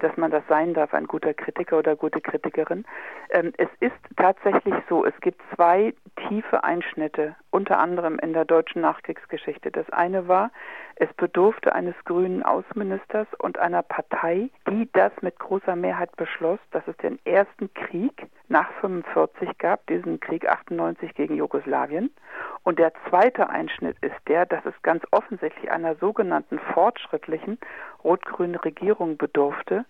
dass 0.00 0.16
man 0.16 0.31
das 0.31 0.42
sein 0.48 0.74
darf, 0.74 0.94
ein 0.94 1.07
guter 1.07 1.35
Kritiker 1.35 1.78
oder 1.78 1.96
gute 1.96 2.20
Kritikerin. 2.20 2.85
Ähm, 3.31 3.52
es 3.59 3.68
ist 3.81 3.92
tatsächlich 4.16 4.74
so, 4.88 5.05
es 5.05 5.14
gibt 5.20 5.40
zwei 5.55 5.94
tiefe 6.28 6.64
Einschnitte, 6.64 7.37
unter 7.50 7.78
anderem 7.78 8.18
in 8.18 8.33
der 8.33 8.44
deutschen 8.44 8.83
Nachkriegsgeschichte. 8.83 9.70
Das 9.70 9.88
eine 9.90 10.28
war, 10.28 10.50
es 10.96 11.12
bedurfte 11.14 11.74
eines 11.74 11.94
grünen 12.05 12.42
Außenministers 12.42 13.26
und 13.38 13.59
einer 13.59 13.83
Partei, 13.83 14.50
die 14.68 14.88
das 14.92 15.12
mit 15.20 15.38
großer 15.38 15.76
Mehrheit 15.76 16.14
beschloss, 16.16 16.61
dass 16.70 16.87
es 16.87 16.96
den 16.98 17.18
ersten 17.24 17.72
Krieg 17.74 18.26
nach 18.48 18.70
45 18.81 19.59
gab, 19.59 19.87
diesen 19.87 20.20
Krieg 20.20 20.48
98 20.48 21.14
gegen 21.14 21.37
Jugoslawien. 21.37 22.11
Und 22.64 22.78
der 22.78 22.92
zweite 23.09 23.48
Einschnitt 23.48 23.96
ist 24.00 24.16
der, 24.28 24.46
dass 24.46 24.64
es 24.64 24.74
ganz 24.83 25.02
offensichtlich 25.11 25.70
einer 25.70 25.96
sogenannten 25.96 26.59
fortschrittlichen 26.72 27.59
rot-grünen 28.05 28.57
Regierung 28.57 29.16
bedurfte, 29.16 29.82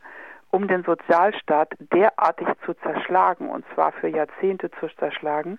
um 0.50 0.68
den 0.68 0.84
Sozialstaat 0.84 1.70
derartig 1.92 2.48
zu 2.64 2.74
zerschlagen, 2.74 3.48
und 3.48 3.64
zwar 3.74 3.92
für 3.92 4.08
Jahrzehnte 4.08 4.70
zu 4.72 4.88
zerschlagen, 4.98 5.58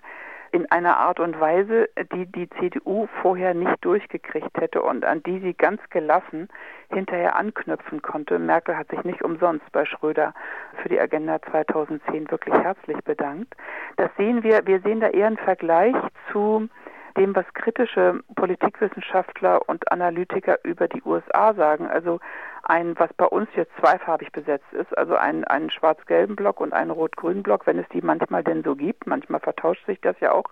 in 0.54 0.70
einer 0.70 0.98
Art 0.98 1.20
und 1.20 1.40
Weise, 1.40 1.90
die 2.14 2.28
die 2.28 2.48
CDU 2.60 3.08
vorher 3.24 3.56
nicht 3.56 3.84
durchgekriegt 3.84 4.56
hätte 4.56 4.84
und 4.84 5.04
an 5.04 5.24
die 5.24 5.40
sie 5.40 5.56
ganz 5.56 5.82
gelassen 5.90 6.48
hinterher 6.90 7.36
anknüpfen 7.36 8.04
konnte. 8.04 8.38
Merkel 8.38 8.78
hat 8.78 8.90
sich 8.90 9.04
nicht 9.04 9.24
umsonst 9.24 9.66
bei 9.72 9.84
Schröder 9.86 10.36
für 10.82 10.90
die 10.90 11.00
Agenda 11.00 11.42
2010 11.42 12.30
wirklich 12.30 12.54
herzlich 12.54 12.98
bedankt. 13.04 13.56
Das 13.98 14.12
sehen 14.16 14.44
wir, 14.44 14.68
wir 14.68 14.80
sehen 14.82 15.00
da 15.00 15.08
eher 15.08 15.26
einen 15.26 15.38
Vergleich 15.38 15.96
zu 16.32 16.70
dem, 17.18 17.36
was 17.36 17.46
kritische 17.54 18.20
Politikwissenschaftler 18.36 19.68
und 19.68 19.92
Analytiker 19.92 20.58
über 20.64 20.88
die 20.88 21.02
USA 21.04 21.54
sagen. 21.54 21.88
Also 21.88 22.20
ein, 22.64 22.98
was 22.98 23.14
bei 23.14 23.26
uns 23.26 23.50
jetzt 23.56 23.72
zweifarbig 23.80 24.32
besetzt 24.32 24.72
ist, 24.74 24.98
also 24.98 25.16
einen, 25.16 25.44
einen 25.44 25.70
schwarz-gelben 25.70 26.36
Block 26.36 26.62
und 26.62 26.74
einen 26.74 26.92
rot-grünen 26.92 27.44
Block, 27.44 27.68
wenn 27.68 27.80
es 27.80 27.88
die 27.90 28.02
manchmal 28.02 28.44
denn 28.44 28.64
so 28.64 28.76
gibt. 28.76 29.06
Manchmal 29.06 29.40
vertauscht 29.40 29.86
sich 29.86 30.00
das 30.02 30.20
ja 30.20 30.32
auch 30.32 30.46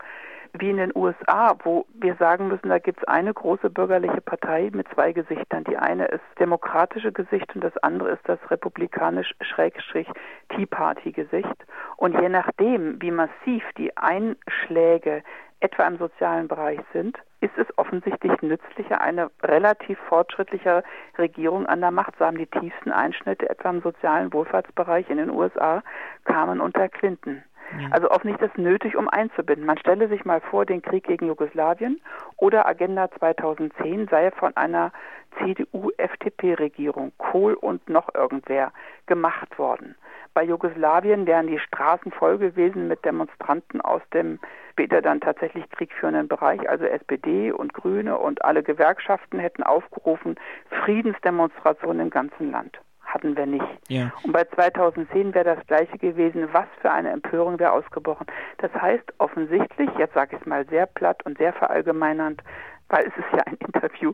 wie 0.54 0.70
in 0.70 0.78
den 0.78 0.92
USA, 0.96 1.58
wo 1.64 1.86
wir 1.94 2.16
sagen 2.16 2.48
müssen, 2.50 2.70
da 2.70 2.80
gibt 2.80 3.00
es 3.00 3.08
eine 3.08 3.34
große 3.34 3.70
bürgerliche 3.70 4.22
Partei 4.22 4.70
mit 4.74 4.88
zwei 4.94 5.14
Gesichtern. 5.14 5.64
Die 5.64 5.78
eine 5.78 6.08
ist 6.08 6.24
demokratische 6.40 7.14
Gesicht 7.14 7.56
und 7.56 7.64
das 7.64 7.78
andere 7.78 8.10
ist 8.10 8.22
das 8.26 8.40
republikanisch-Tea 8.50 10.66
Party-Gesicht. 10.66 11.66
Und 11.98 12.20
je 12.20 12.30
nachdem, 12.30 13.00
wie 13.02 13.12
massiv 13.12 13.64
die 13.78 13.96
Einschläge 13.96 15.24
etwa 15.62 15.88
im 15.88 15.98
sozialen 15.98 16.48
Bereich 16.48 16.80
sind, 16.92 17.18
ist 17.40 17.58
es 17.58 17.68
offensichtlich 17.78 18.42
nützlicher, 18.42 19.00
eine 19.00 19.32
relativ 19.44 19.98
fortschrittliche 20.10 20.84
Regierung 21.18 21.66
an 21.66 21.82
der 21.82 21.92
Macht 21.92 22.18
zu 22.18 22.26
haben. 22.26 22.38
Die 22.38 22.48
tiefsten 22.48 22.92
Einschnitte 22.92 23.50
etwa 23.50 23.70
im 23.70 23.82
sozialen 23.82 24.34
Wohlfahrtsbereich 24.34 25.10
in 25.10 25.18
den 25.18 25.30
USA 25.30 25.84
kamen 26.26 26.60
unter 26.60 26.90
Clinton. 26.90 27.44
Ja. 27.80 27.90
Also 27.92 28.10
offensichtlich 28.10 28.52
ist 28.52 28.58
es 28.58 28.64
nötig, 28.64 28.96
um 28.96 29.08
einzubinden. 29.08 29.66
Man 29.66 29.78
stelle 29.78 30.08
sich 30.08 30.26
mal 30.26 30.42
vor, 30.42 30.66
den 30.66 30.82
Krieg 30.82 31.06
gegen 31.06 31.28
Jugoslawien 31.28 32.02
oder 32.38 32.66
Agenda 32.68 33.10
2010 33.12 34.08
sei 34.10 34.32
von 34.32 34.56
einer 34.58 34.92
CDU-FDP-Regierung, 35.40 37.14
Kohl 37.18 37.54
und 37.54 37.88
noch 37.90 38.14
irgendwer, 38.14 38.74
gemacht 39.06 39.58
worden. 39.58 39.96
Bei 40.34 40.44
Jugoslawien 40.44 41.26
wären 41.28 41.48
die 41.48 41.60
Straßen 41.60 42.12
voll 42.12 42.38
gewesen 42.38 42.88
mit 42.88 43.04
Demonstranten 43.04 43.82
aus 43.82 44.02
dem 44.14 44.40
später 44.72 45.02
dann 45.02 45.20
tatsächlich 45.20 45.70
kriegführenden 45.70 46.28
Bereich, 46.28 46.70
also 46.70 46.86
SPD 46.86 47.52
und 47.52 47.74
Grüne 47.74 48.18
und 48.18 48.44
alle 48.46 48.64
Gewerkschaften 48.64 49.40
hätten 49.40 49.64
aufgerufen, 49.64 50.36
Friedensdemonstrationen 50.84 52.08
im 52.08 52.10
ganzen 52.10 52.52
Land 52.52 52.80
hatten 53.14 53.36
wir 53.36 53.46
nicht. 53.46 53.66
Ja. 53.88 54.12
Und 54.24 54.34
bei 54.34 54.44
2010 54.44 55.34
wäre 55.34 55.56
das 55.56 55.68
gleiche 55.68 55.98
gewesen. 55.98 56.50
Was 56.52 56.68
für 56.82 56.92
eine 56.92 57.10
Empörung 57.10 57.60
wäre 57.60 57.72
ausgebrochen. 57.72 58.28
Das 58.58 58.74
heißt 58.74 59.14
offensichtlich, 59.18 59.90
jetzt 59.98 60.14
sage 60.14 60.36
ich 60.36 60.42
es 60.42 60.48
mal 60.48 60.66
sehr 60.68 60.86
platt 60.86 61.24
und 61.26 61.38
sehr 61.38 61.54
verallgemeinernd, 61.54 62.42
weil 62.90 63.06
es 63.08 63.18
ist 63.18 63.32
ja 63.34 63.44
ein 63.46 63.56
Interview, 63.66 64.14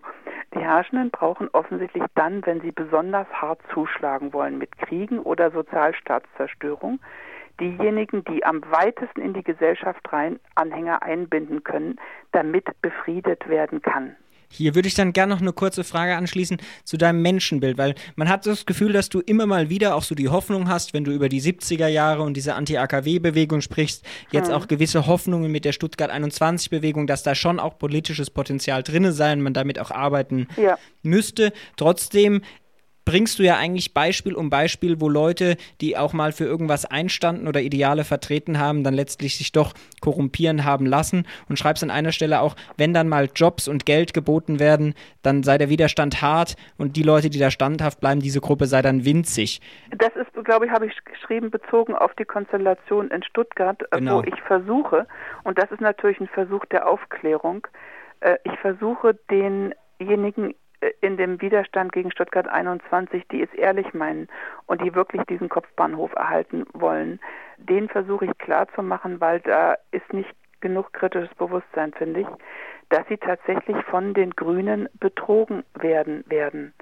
die 0.54 0.60
Herrschenden 0.60 1.12
brauchen 1.12 1.50
offensichtlich 1.54 2.04
dann, 2.16 2.46
wenn 2.46 2.62
sie 2.62 2.72
besonders 2.72 3.28
hart 3.34 3.60
zuschlagen 3.74 4.34
wollen 4.34 4.58
mit 4.58 4.78
Kriegen 4.78 5.20
oder 5.20 5.52
Sozialstaatszerstörung, 5.52 7.00
diejenigen, 7.60 8.24
die 8.26 8.46
am 8.46 8.62
weitesten 8.72 9.22
in 9.22 9.34
die 9.34 9.44
Gesellschaft 9.44 10.02
rein 10.12 10.40
Anhänger 10.56 11.04
einbinden 11.04 11.64
können, 11.64 12.00
damit 12.32 12.66
befriedet 12.82 13.48
werden 13.50 13.82
kann. 13.82 14.16
Hier 14.50 14.76
würde 14.76 14.88
ich 14.88 14.94
dann 14.94 15.14
gerne 15.14 15.34
noch 15.34 15.42
eine 15.42 15.54
kurze 15.54 15.84
Frage 15.84 16.16
anschließen 16.16 16.58
zu 16.84 16.98
deinem 16.98 17.22
Menschenbild, 17.22 17.78
weil 17.78 17.96
man 18.16 18.30
hat 18.30 18.46
das 18.46 18.66
Gefühl, 18.66 18.94
dass 18.94 19.10
du 19.10 19.20
immer 19.20 19.46
mal 19.46 19.70
wieder 19.70 19.96
auch 19.96 20.04
so 20.04 20.16
die 20.16 20.30
Hoffnung 20.30 20.70
hast, 20.70 20.94
wenn 20.94 21.04
du 21.04 21.12
über 21.12 21.30
die 21.30 21.42
70er 21.42 21.88
Jahre 21.88 22.24
und 22.24 22.36
diese 22.36 22.56
Anti-AKW-Bewegung 22.56 23.62
sprichst, 23.62 24.06
jetzt 24.32 24.50
mhm. 24.50 24.56
auch 24.56 24.68
gewisse 24.68 25.08
Hoffnungen 25.08 25.52
mit 25.52 25.66
der 25.66 25.74
Stuttgart 25.74 26.12
21-Bewegung, 26.12 27.08
dass 27.08 27.24
da 27.24 27.36
schon 27.36 27.60
auch 27.60 27.78
politisches 27.78 28.30
Potenzial 28.30 28.84
drin 28.84 29.12
sei 29.12 29.34
und 29.34 29.42
man 29.42 29.54
damit 29.54 29.80
auch 29.80 29.92
arbeiten 29.92 30.48
ja. 30.58 30.78
müsste. 31.04 31.52
Trotzdem 31.76 32.42
bringst 33.08 33.40
du 33.40 33.44
ja 33.44 33.56
eigentlich 33.56 33.94
Beispiel 33.94 34.36
um 34.36 34.50
Beispiel, 34.50 35.00
wo 35.00 35.08
Leute, 35.08 35.56
die 35.80 35.98
auch 35.98 36.12
mal 36.12 36.34
für 36.34 36.44
irgendwas 36.44 36.84
einstanden 36.84 37.48
oder 37.48 37.62
Ideale 37.62 38.04
vertreten 38.04 38.60
haben, 38.60 38.84
dann 38.84 38.94
letztlich 38.94 39.38
sich 39.38 39.54
doch 39.54 39.74
korrumpieren 40.02 40.66
haben 40.66 40.86
lassen 40.86 41.26
und 41.48 41.58
schreibst 41.58 41.84
an 41.84 41.90
einer 41.90 42.12
Stelle 42.12 42.42
auch, 42.42 42.58
wenn 42.76 42.94
dann 42.94 43.08
mal 43.08 43.30
Jobs 43.34 43.70
und 43.70 43.86
Geld 43.86 44.14
geboten 44.14 44.60
werden, 44.60 44.94
dann 45.24 45.44
sei 45.44 45.58
der 45.58 45.70
Widerstand 45.70 46.22
hart 46.22 46.58
und 46.78 46.98
die 46.98 47.04
Leute, 47.04 47.30
die 47.30 47.40
da 47.40 47.50
standhaft 47.50 48.02
bleiben, 48.02 48.20
diese 48.20 48.42
Gruppe 48.42 48.66
sei 48.66 48.82
dann 48.82 49.06
winzig. 49.06 49.62
Das 49.98 50.12
ist, 50.18 50.44
glaube 50.44 50.66
ich, 50.66 50.72
habe 50.74 50.88
ich 50.88 50.94
geschrieben, 51.06 51.50
bezogen 51.50 51.96
auf 51.96 52.14
die 52.16 52.26
Konstellation 52.26 53.10
in 53.12 53.24
Stuttgart, 53.24 53.82
äh, 53.92 54.00
genau. 54.00 54.18
wo 54.18 54.24
ich 54.24 54.42
versuche, 54.42 55.08
und 55.46 55.58
das 55.58 55.72
ist 55.72 55.80
natürlich 55.80 56.20
ein 56.20 56.28
Versuch 56.28 56.66
der 56.66 56.90
Aufklärung, 56.90 57.68
äh, 58.20 58.36
ich 58.44 58.60
versuche 58.60 59.18
denjenigen 59.32 60.56
in 61.02 61.18
dem 61.18 61.42
Widerstand 61.42 61.92
gegen 61.92 62.12
Stuttgart 62.12 62.48
21, 62.48 63.28
die 63.30 63.42
es 63.42 63.54
ehrlich 63.54 63.94
meinen 63.94 64.28
und 64.66 64.82
die 64.82 64.94
wirklich 64.94 65.24
diesen 65.24 65.50
Kopfbahnhof 65.50 66.14
erhalten 66.14 66.66
wollen, 66.74 67.20
den 67.58 67.90
versuche 67.90 68.26
ich 68.26 68.38
klarzumachen, 68.38 69.20
weil 69.20 69.40
da 69.40 69.76
ist 69.92 70.12
nicht 70.14 70.34
genug 70.62 70.94
kritisches 70.94 71.34
Bewusstsein, 71.36 71.94
finde 71.94 72.22
ich, 72.22 72.28
dass 72.90 73.08
sie 73.08 73.18
tatsächlich 73.18 73.78
von 73.86 74.14
den 74.14 74.32
Grünen 74.32 74.88
betrogen 75.00 75.64
werden 75.74 76.24
werden 76.28 76.74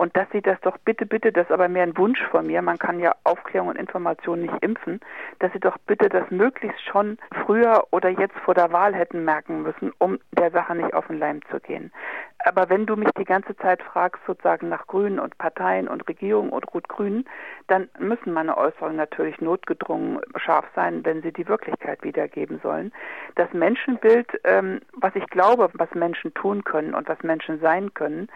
und 0.00 0.16
dass 0.16 0.26
sie 0.32 0.40
das 0.40 0.58
doch 0.62 0.78
bitte, 0.78 1.04
bitte, 1.04 1.30
das 1.30 1.44
ist 1.44 1.52
aber 1.52 1.68
mehr 1.68 1.82
ein 1.82 1.98
Wunsch 1.98 2.22
von 2.30 2.46
mir, 2.46 2.62
man 2.62 2.78
kann 2.78 3.00
ja 3.00 3.14
Aufklärung 3.24 3.68
und 3.68 3.76
Information 3.76 4.40
nicht 4.40 4.54
impfen, 4.62 4.98
dass 5.40 5.52
sie 5.52 5.60
doch 5.60 5.76
bitte 5.86 6.08
das 6.08 6.30
möglichst 6.30 6.80
schon 6.86 7.18
früher 7.44 7.84
oder 7.90 8.08
jetzt 8.08 8.38
vor 8.38 8.54
der 8.54 8.72
Wahl 8.72 8.94
hätten 8.94 9.26
merken 9.26 9.62
müssen, 9.62 9.92
um 9.98 10.18
der 10.32 10.52
Sache 10.52 10.74
nicht 10.74 10.94
auf 10.94 11.06
den 11.08 11.18
Leim 11.18 11.40
zu 11.50 11.60
gehen. 11.60 11.92
Aber 12.44 12.68
wenn 12.70 12.86
du 12.86 12.96
mich 12.96 13.10
die 13.18 13.24
ganze 13.24 13.56
Zeit 13.56 13.82
fragst, 13.82 14.20
sozusagen 14.26 14.68
nach 14.68 14.86
Grünen 14.86 15.18
und 15.18 15.36
Parteien 15.38 15.88
und 15.88 16.08
Regierungen 16.08 16.50
und 16.50 16.72
Rot-Grün, 16.72 17.26
dann 17.66 17.88
müssen 17.98 18.32
meine 18.32 18.56
Äußerungen 18.56 18.96
natürlich 18.96 19.40
notgedrungen 19.40 20.20
scharf 20.36 20.64
sein, 20.74 21.04
wenn 21.04 21.22
sie 21.22 21.32
die 21.32 21.48
Wirklichkeit 21.48 22.02
wiedergeben 22.02 22.60
sollen. 22.62 22.92
Das 23.34 23.52
Menschenbild, 23.52 24.28
ähm, 24.44 24.80
was 24.94 25.14
ich 25.14 25.26
glaube, 25.26 25.70
was 25.74 25.92
Menschen 25.94 26.32
tun 26.34 26.64
können 26.64 26.94
und 26.94 27.08
was 27.08 27.22
Menschen 27.22 27.60
sein 27.60 27.92
können, 27.94 28.28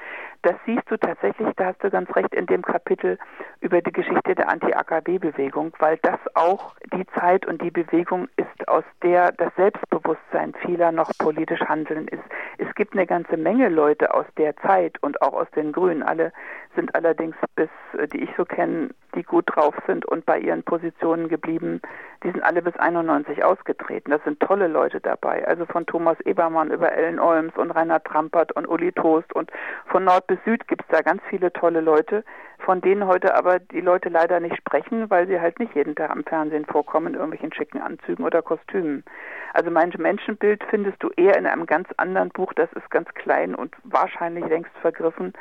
das 0.43 0.55
siehst 0.67 0.91
du 0.91 0.99
tatsächlich 0.99 1.49
da 1.57 1.67
hast 1.67 1.83
du 1.83 1.91
ganz 1.91 2.15
recht, 2.15 2.35
in 2.35 2.47
dem 2.47 2.63
Kapitel 2.63 3.19
über 3.61 3.81
die 3.81 3.93
Geschichte 3.93 4.35
der 4.35 4.51
Anti-AKW-Bewegung, 4.51 5.73
weil 5.79 5.99
das 6.03 6.19
auch 6.35 6.75
die 6.93 7.07
Zeit 7.19 7.47
und 7.47 7.63
die 7.63 7.71
Bewegung 7.71 8.29
ist, 8.37 8.69
aus 8.69 8.85
der 9.03 9.33
das 9.33 9.55
Selbstbewusstsein 9.57 10.55
vieler 10.65 10.93
noch 10.93 11.11
politisch 11.19 11.61
handeln 11.61 12.09
ist. 12.09 12.23
Es 12.59 12.73
gibt 12.75 12.93
eine 12.93 13.07
ganze 13.07 13.37
Menge 13.37 13.69
Leute 13.69 13.94
aus 14.03 14.27
der 14.37 14.57
Zeit 14.59 15.03
und 15.03 15.23
auch 15.23 15.33
aus 15.33 15.51
den 15.55 15.73
Grünen. 15.73 16.03
Alle 16.03 16.33
sind 16.75 16.95
allerdings 16.95 17.37
bis, 17.57 17.69
die 18.13 18.23
ich 18.23 18.31
so 18.37 18.45
kenne, 18.45 18.91
die 19.15 19.23
gut 19.23 19.45
drauf 19.55 19.75
sind 19.87 20.05
und 20.05 20.27
bei 20.27 20.39
ihren 20.39 20.63
Positionen 20.63 21.29
geblieben, 21.29 21.81
die 22.23 22.31
sind 22.31 22.43
alle 22.43 22.63
bis 22.63 22.77
91 22.77 23.45
ausgetreten. 23.45 24.11
Das 24.11 24.23
sind 24.25 24.41
tolle 24.41 24.69
Leute 24.69 25.01
dabei. 25.01 25.47
Also 25.47 25.67
von 25.67 25.87
Thomas 25.87 26.19
Ebermann 26.21 26.71
über 26.71 26.93
Ellen 26.93 27.21
Olms 27.21 27.57
und 27.57 27.71
Rainer 27.71 28.03
Trampert 28.03 28.53
und 28.53 28.67
Uli 28.67 28.93
Toast 28.93 29.33
und 29.35 29.51
von 29.87 30.05
Nord 30.05 30.27
bis 30.27 30.39
Süd 30.45 30.67
gibt 30.69 30.83
es 30.83 30.89
da 30.89 31.03
ganz 31.03 31.23
viele 31.29 31.53
tolle 31.53 31.81
Leute, 31.81 32.25
von 32.59 32.81
denen 32.81 33.07
heute 33.07 33.35
aber 33.35 33.59
die 33.59 33.81
Leute 33.81 34.09
leider 34.09 34.41
nicht 34.41 34.57
sprechen, 34.57 35.11
weil 35.11 35.27
sie 35.27 35.41
halt 35.41 35.59
nicht 35.59 35.75
jeden 35.75 35.95
Tag 35.95 36.11
am 36.11 36.25
Fernsehen 36.25 36.65
vorkommen 36.65 37.09
in 37.09 37.15
irgendwelchen 37.15 37.53
schicken 37.53 37.81
Anzügen 37.81 38.25
oder 38.25 38.43
Kostümen. 38.43 39.05
Also 39.53 39.71
mein 39.71 39.93
Menschenbild 39.97 40.65
findest 40.71 41.03
du 41.03 41.11
eher 41.17 41.37
in 41.37 41.47
einem 41.47 41.67
ganz 41.67 41.89
anderen 41.99 42.31
Buch, 42.31 42.53
das 42.55 42.73
ist 42.73 42.91
ganz 42.91 43.09
klein 43.15 43.55
und 43.55 43.75
wahrscheinlich 43.85 44.47
längst 44.47 44.73
vergriffen. 44.81 45.35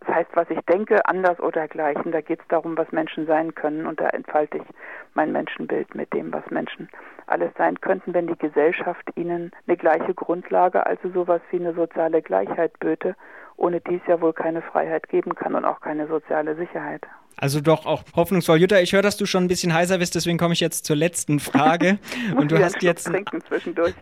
Das 0.00 0.14
heißt, 0.14 0.30
was 0.34 0.48
ich 0.50 0.60
denke, 0.62 1.04
anders 1.06 1.38
oder 1.40 1.68
gleichen, 1.68 2.10
da 2.12 2.20
geht 2.20 2.40
es 2.40 2.48
darum, 2.48 2.76
was 2.76 2.90
Menschen 2.90 3.26
sein 3.26 3.54
können 3.54 3.86
und 3.86 4.00
da 4.00 4.08
entfalte 4.08 4.58
ich 4.58 4.64
mein 5.14 5.32
Menschenbild 5.32 5.94
mit 5.94 6.12
dem, 6.14 6.32
was 6.32 6.48
Menschen 6.50 6.88
alles 7.26 7.50
sein 7.58 7.80
könnten, 7.80 8.14
wenn 8.14 8.26
die 8.26 8.38
Gesellschaft 8.38 9.08
ihnen 9.14 9.52
eine 9.66 9.76
gleiche 9.76 10.14
Grundlage, 10.14 10.86
also 10.86 11.10
sowas 11.10 11.42
wie 11.50 11.60
eine 11.60 11.74
soziale 11.74 12.22
Gleichheit 12.22 12.78
böte 12.80 13.14
ohne 13.60 13.80
die 13.80 13.96
es 13.96 14.02
ja 14.08 14.20
wohl 14.20 14.32
keine 14.32 14.62
Freiheit 14.62 15.08
geben 15.08 15.34
kann 15.34 15.54
und 15.54 15.64
auch 15.64 15.80
keine 15.80 16.08
soziale 16.08 16.56
Sicherheit. 16.56 17.02
Also 17.36 17.60
doch 17.60 17.86
auch 17.86 18.02
hoffnungsvoll. 18.16 18.58
Jutta, 18.58 18.80
ich 18.80 18.92
höre, 18.92 19.02
dass 19.02 19.16
du 19.16 19.26
schon 19.26 19.44
ein 19.44 19.48
bisschen 19.48 19.72
heiser 19.72 19.98
bist, 19.98 20.14
deswegen 20.14 20.38
komme 20.38 20.54
ich 20.54 20.60
jetzt 20.60 20.84
zur 20.86 20.96
letzten 20.96 21.40
Frage. 21.40 21.98
und 22.36 22.50
du 22.50 22.62
hast 22.62 22.82
jetzt 22.82 23.04
trinken 23.04 23.40
zwischendurch. 23.42 23.94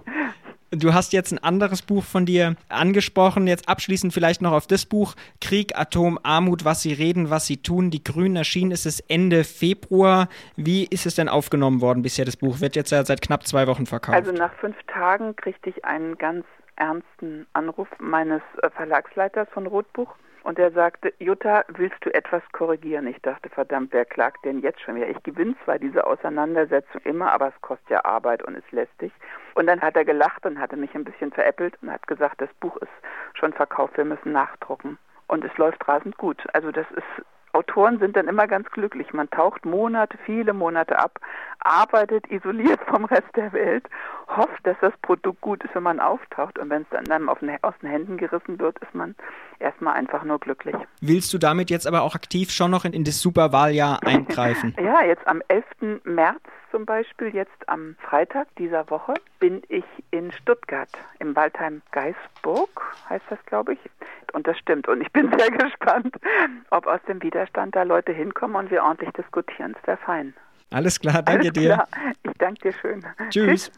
Du 0.70 0.92
hast 0.92 1.14
jetzt 1.14 1.32
ein 1.32 1.38
anderes 1.38 1.80
Buch 1.80 2.04
von 2.04 2.26
dir 2.26 2.54
angesprochen. 2.68 3.46
Jetzt 3.46 3.68
abschließend 3.68 4.12
vielleicht 4.12 4.42
noch 4.42 4.52
auf 4.52 4.66
das 4.66 4.84
Buch 4.84 5.14
Krieg, 5.40 5.78
Atom, 5.78 6.18
Armut, 6.22 6.66
was 6.66 6.82
sie 6.82 6.92
reden, 6.92 7.30
was 7.30 7.46
sie 7.46 7.62
tun. 7.62 7.90
Die 7.90 8.04
Grünen 8.04 8.36
erschienen 8.36 8.72
ist 8.72 8.84
es 8.84 9.00
Ende 9.00 9.44
Februar. 9.44 10.28
Wie 10.56 10.84
ist 10.84 11.06
es 11.06 11.14
denn 11.14 11.30
aufgenommen 11.30 11.80
worden 11.80 12.02
bisher? 12.02 12.26
Das 12.26 12.36
Buch 12.36 12.60
wird 12.60 12.76
jetzt 12.76 12.90
ja 12.90 13.02
seit 13.04 13.22
knapp 13.22 13.46
zwei 13.46 13.66
Wochen 13.66 13.86
verkauft. 13.86 14.16
Also 14.16 14.32
nach 14.32 14.52
fünf 14.60 14.76
Tagen 14.92 15.34
kriegte 15.36 15.70
ich 15.70 15.86
einen 15.86 16.18
ganz 16.18 16.44
ernsten 16.76 17.46
Anruf 17.54 17.88
meines 17.98 18.42
äh, 18.62 18.68
Verlagsleiters 18.70 19.48
von 19.52 19.66
Rotbuch. 19.66 20.14
Und 20.42 20.58
er 20.58 20.70
sagte, 20.70 21.12
Jutta, 21.18 21.64
willst 21.68 22.04
du 22.04 22.14
etwas 22.14 22.42
korrigieren? 22.52 23.06
Ich 23.06 23.20
dachte, 23.22 23.48
verdammt, 23.48 23.92
wer 23.92 24.04
klagt 24.04 24.44
denn 24.44 24.60
jetzt 24.60 24.80
schon 24.80 24.94
wieder? 24.94 25.08
Ich 25.08 25.22
gewinne 25.22 25.54
zwar 25.64 25.78
diese 25.78 26.06
Auseinandersetzung 26.06 27.00
immer, 27.02 27.32
aber 27.32 27.48
es 27.48 27.60
kostet 27.60 27.90
ja 27.90 28.04
Arbeit 28.04 28.42
und 28.42 28.54
ist 28.54 28.70
lästig. 28.72 29.12
Und 29.54 29.66
dann 29.66 29.80
hat 29.80 29.96
er 29.96 30.04
gelacht 30.04 30.46
und 30.46 30.58
hatte 30.58 30.76
mich 30.76 30.94
ein 30.94 31.04
bisschen 31.04 31.32
veräppelt 31.32 31.74
und 31.82 31.90
hat 31.90 32.06
gesagt, 32.06 32.40
das 32.40 32.52
Buch 32.60 32.76
ist 32.78 32.92
schon 33.34 33.52
verkauft, 33.52 33.96
wir 33.96 34.04
müssen 34.04 34.32
nachdrucken. 34.32 34.98
Und 35.26 35.44
es 35.44 35.56
läuft 35.58 35.86
rasend 35.86 36.16
gut. 36.16 36.42
Also 36.54 36.72
das 36.72 36.86
ist 36.92 37.24
Autoren 37.52 37.98
sind 37.98 38.16
dann 38.16 38.28
immer 38.28 38.46
ganz 38.46 38.70
glücklich. 38.70 39.12
Man 39.12 39.30
taucht 39.30 39.64
Monate, 39.64 40.18
viele 40.24 40.52
Monate 40.52 40.98
ab, 40.98 41.18
arbeitet 41.60 42.30
isoliert 42.30 42.80
vom 42.86 43.04
Rest 43.04 43.28
der 43.36 43.52
Welt, 43.52 43.84
hofft, 44.28 44.64
dass 44.64 44.76
das 44.80 44.92
Produkt 45.02 45.40
gut 45.40 45.64
ist, 45.64 45.74
wenn 45.74 45.82
man 45.82 46.00
auftaucht. 46.00 46.58
Und 46.58 46.70
wenn 46.70 46.82
es 46.82 46.88
dann 46.90 47.10
einem 47.10 47.28
aus 47.28 47.38
den 47.40 47.88
Händen 47.88 48.16
gerissen 48.16 48.58
wird, 48.58 48.78
ist 48.78 48.94
man 48.94 49.14
erstmal 49.58 49.94
einfach 49.94 50.24
nur 50.24 50.38
glücklich. 50.38 50.76
Willst 51.00 51.32
du 51.32 51.38
damit 51.38 51.70
jetzt 51.70 51.86
aber 51.86 52.02
auch 52.02 52.14
aktiv 52.14 52.50
schon 52.50 52.70
noch 52.70 52.84
in, 52.84 52.92
in 52.92 53.04
das 53.04 53.20
Superwahljahr 53.20 54.00
eingreifen? 54.04 54.74
ja, 54.80 55.04
jetzt 55.04 55.26
am 55.26 55.42
11. 55.48 55.64
März 56.04 56.40
zum 56.70 56.86
Beispiel, 56.86 57.34
jetzt 57.34 57.68
am 57.68 57.96
Freitag 58.00 58.48
dieser 58.56 58.88
Woche, 58.90 59.14
bin 59.38 59.62
ich 59.68 59.84
in 60.10 60.32
Stuttgart, 60.32 60.90
im 61.18 61.34
Waldheim 61.36 61.82
Geisburg, 61.92 62.96
heißt 63.08 63.24
das, 63.30 63.38
glaube 63.46 63.74
ich. 63.74 63.78
Und 64.32 64.46
das 64.46 64.58
stimmt. 64.58 64.88
Und 64.88 65.00
ich 65.00 65.10
bin 65.12 65.30
sehr 65.38 65.50
gespannt, 65.50 66.16
ob 66.70 66.86
aus 66.86 67.00
dem 67.08 67.22
Widerstand 67.22 67.74
da 67.74 67.82
Leute 67.82 68.12
hinkommen 68.12 68.56
und 68.56 68.70
wir 68.70 68.82
ordentlich 68.82 69.10
diskutieren. 69.12 69.72
Das 69.74 69.86
wäre 69.86 69.98
fein. 69.98 70.34
Alles 70.70 71.00
klar, 71.00 71.22
danke 71.22 71.48
Alles 71.48 71.52
dir. 71.52 71.84
Ich 72.22 72.32
danke 72.38 72.60
dir 72.60 72.72
schön. 72.80 73.04
Tschüss. 73.30 73.70
Tschüss. 73.70 73.72